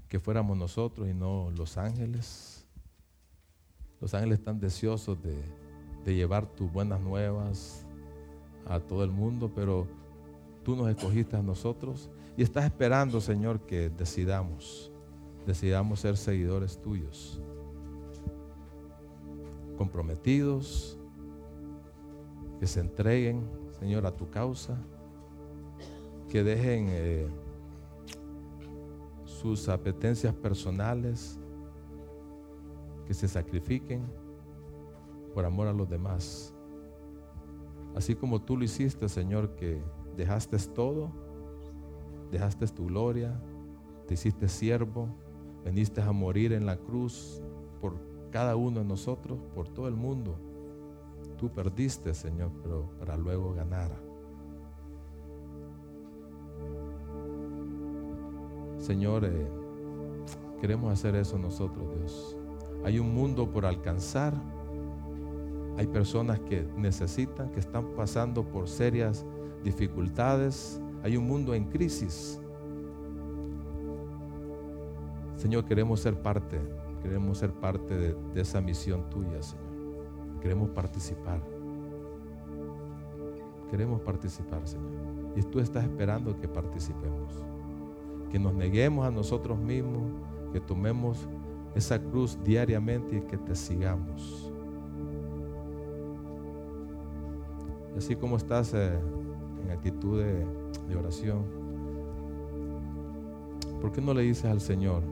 que 0.07 0.21
fuéramos 0.21 0.55
nosotros 0.57 1.05
y 1.09 1.13
no 1.13 1.51
los 1.51 1.78
ángeles. 1.78 2.65
Los 3.99 4.13
ángeles 4.13 4.39
están 4.39 4.57
deseosos 4.57 5.21
de, 5.21 5.64
de 6.06 6.16
llevar 6.16 6.45
tus 6.45 6.72
buenas 6.72 7.01
nuevas 7.01 7.86
a 8.66 8.80
todo 8.80 9.03
el 9.03 9.12
mundo, 9.12 9.51
pero 9.53 9.88
tú 10.64 10.76
nos 10.76 10.88
escogiste 10.89 11.36
a 11.36 11.41
nosotros 11.41 12.10
y 12.38 12.43
estás 12.43 12.66
esperando, 12.66 13.20
Señor, 13.20 13.62
que 13.62 13.89
decidamos, 13.89 14.91
decidamos 15.47 15.99
ser 15.99 16.16
seguidores 16.16 16.80
tuyos, 16.80 17.41
comprometidos, 19.78 20.97
que 22.60 22.68
se 22.68 22.82
entreguen, 22.82 23.43
Señor, 23.80 24.06
a 24.06 24.16
tu 24.16 24.30
causa, 24.30 24.78
que 26.30 26.43
dejen 26.43 26.88
eh, 26.89 27.28
sus 29.26 29.70
apetencias 29.70 30.34
personales, 30.36 31.39
que 33.08 33.14
se 33.14 33.28
sacrifiquen 33.28 34.03
por 35.36 35.45
amor 35.45 35.67
a 35.67 35.73
los 35.73 35.89
demás. 35.89 36.53
Así 37.93 38.15
como 38.15 38.41
tú 38.41 38.55
lo 38.57 38.63
hiciste, 38.63 39.09
Señor, 39.09 39.55
que 39.57 39.83
dejaste 40.15 40.57
todo, 40.73 41.11
dejaste 42.31 42.65
tu 42.67 42.86
gloria, 42.86 43.38
te 44.07 44.13
hiciste 44.13 44.47
siervo, 44.47 45.09
veniste 45.65 46.01
a 46.01 46.11
morir 46.13 46.53
en 46.53 46.65
la 46.65 46.77
cruz 46.77 47.41
por 47.81 47.97
cada 48.31 48.55
uno 48.55 48.79
de 48.79 48.86
nosotros, 48.86 49.38
por 49.53 49.67
todo 49.67 49.89
el 49.89 49.95
mundo. 49.95 50.38
Tú 51.38 51.51
perdiste, 51.51 52.13
Señor, 52.13 52.51
pero 52.63 52.89
para 52.97 53.17
luego 53.17 53.53
ganar. 53.53 53.91
Señor, 58.77 59.25
eh, 59.25 59.47
queremos 60.61 60.93
hacer 60.93 61.15
eso 61.15 61.38
nosotros, 61.38 61.93
Dios. 61.97 62.38
Hay 62.86 62.99
un 62.99 63.13
mundo 63.13 63.51
por 63.51 63.65
alcanzar 63.65 64.55
hay 65.78 65.88
personas 65.88 66.39
que 66.39 66.65
necesitan, 66.78 67.49
que 67.51 67.59
están 67.59 67.86
pasando 67.95 68.43
por 68.43 68.67
serias 68.67 69.26
dificultades. 69.63 70.80
Hay 71.03 71.17
un 71.17 71.28
mundo 71.28 71.53
en 71.53 71.65
crisis. 71.65 72.39
Señor, 75.36 75.65
queremos 75.65 75.99
ser 75.99 76.21
parte, 76.21 76.59
queremos 77.01 77.38
ser 77.38 77.51
parte 77.51 77.93
de, 77.93 78.41
esa 78.41 78.61
misión 78.61 79.09
tuya, 79.09 79.41
Señor. 79.41 79.65
Queremos 80.41 80.69
participar. 80.69 81.41
Queremos 83.69 83.99
participar, 84.01 84.65
Señor. 84.65 84.91
Y 85.36 85.41
tú 85.41 85.59
estás 85.59 85.84
esperando 85.84 86.39
que 86.39 86.47
participemos. 86.47 87.43
Que 88.32 88.39
nos 88.39 88.53
neguemos 88.53 89.05
a 89.05 89.11
nosotros 89.11 89.59
mismos, 89.59 90.03
que 90.53 90.61
tomemos 90.61 91.28
esa 91.76 91.99
cruz 92.01 92.39
diariamente 92.43 93.17
y 93.17 93.21
que 93.21 93.38
te 93.38 93.55
sigamos. 93.55 94.45
Así 97.98 98.16
como 98.16 98.38
estás 98.38 98.74
eh, 98.74 99.00
en 99.64 99.72
actitud 99.72 100.20
de, 100.20 100.46
de 100.88 100.96
oración, 100.96 101.43
¿por 103.82 103.91
qué 103.91 104.02
no 104.02 104.14
le 104.14 104.24
dices 104.24 104.46
al 104.46 104.62
Señor? 104.62 105.04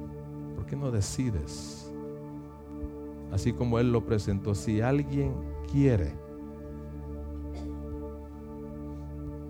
¿Por 0.56 0.66
qué 0.66 0.76
no 0.76 0.92
decides? 0.92 1.92
Así 3.32 3.54
como 3.54 3.80
Él 3.80 3.92
lo 3.92 4.06
presentó, 4.06 4.54
si 4.54 4.82
alguien 4.82 5.34
quiere, 5.72 6.14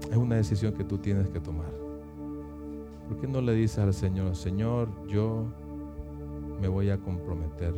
es 0.10 0.18
una 0.18 0.36
decisión 0.36 0.74
que 0.74 0.84
tú 0.84 0.98
tienes 0.98 1.28
que 1.30 1.40
tomar. 1.40 1.74
¿Por 3.08 3.18
qué 3.18 3.28
no 3.28 3.42
le 3.42 3.54
dices 3.54 3.80
al 3.80 3.94
Señor, 3.94 4.36
Señor, 4.36 4.90
yo 5.08 5.46
me 6.62 6.68
voy 6.68 6.90
a 6.92 6.98
comprometer? 6.98 7.74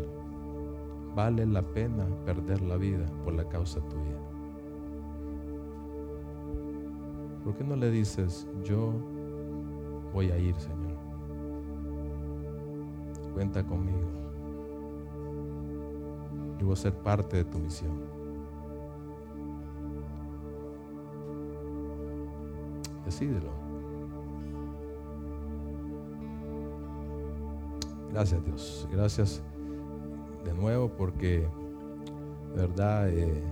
Vale 1.15 1.45
la 1.45 1.61
pena 1.61 2.05
perder 2.25 2.61
la 2.61 2.77
vida 2.77 3.05
por 3.23 3.33
la 3.33 3.47
causa 3.47 3.79
tuya. 3.79 4.34
¿Por 7.45 7.53
qué 7.55 7.63
no 7.63 7.75
le 7.75 7.91
dices, 7.91 8.47
yo 8.63 8.91
voy 10.11 10.31
a 10.31 10.37
ir, 10.39 10.55
Señor? 10.55 10.97
Cuenta 13.35 13.63
conmigo. 13.63 13.99
Yo 16.59 16.65
voy 16.65 16.73
a 16.73 16.75
ser 16.75 16.93
parte 16.95 17.37
de 17.37 17.43
tu 17.43 17.59
misión. 17.59 18.01
Decídelo. 23.05 23.51
Gracias 28.11 28.43
Dios. 28.43 28.87
Gracias 28.91 29.43
de 30.43 30.53
nuevo 30.55 30.89
porque 30.89 31.47
de 32.55 32.61
verdad 32.67 33.07
eh, 33.09 33.43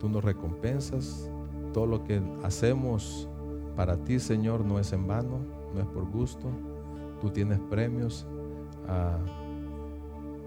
tú 0.00 0.08
nos 0.08 0.24
recompensas. 0.24 1.30
Todo 1.78 1.86
lo 1.86 2.02
que 2.02 2.20
hacemos 2.42 3.28
para 3.76 3.98
ti, 3.98 4.18
Señor, 4.18 4.64
no 4.64 4.80
es 4.80 4.92
en 4.92 5.06
vano, 5.06 5.38
no 5.72 5.80
es 5.80 5.86
por 5.86 6.10
gusto. 6.10 6.48
Tú 7.20 7.30
tienes 7.30 7.60
premios. 7.70 8.26
Ah, 8.88 9.16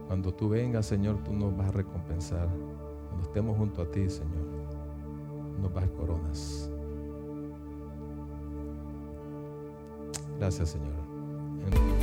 cuando 0.08 0.34
tú 0.34 0.50
vengas, 0.50 0.88
Señor, 0.88 1.24
tú 1.24 1.32
nos 1.32 1.56
vas 1.56 1.70
a 1.70 1.72
recompensar. 1.72 2.50
Cuando 3.08 3.28
estemos 3.28 3.58
junto 3.58 3.82
a 3.82 3.86
ti, 3.90 4.10
Señor, 4.10 4.46
nos 5.62 5.74
vas 5.74 5.86
a 5.86 5.88
coronas. 5.92 6.70
Gracias, 10.38 10.72
Señor. 10.72 12.01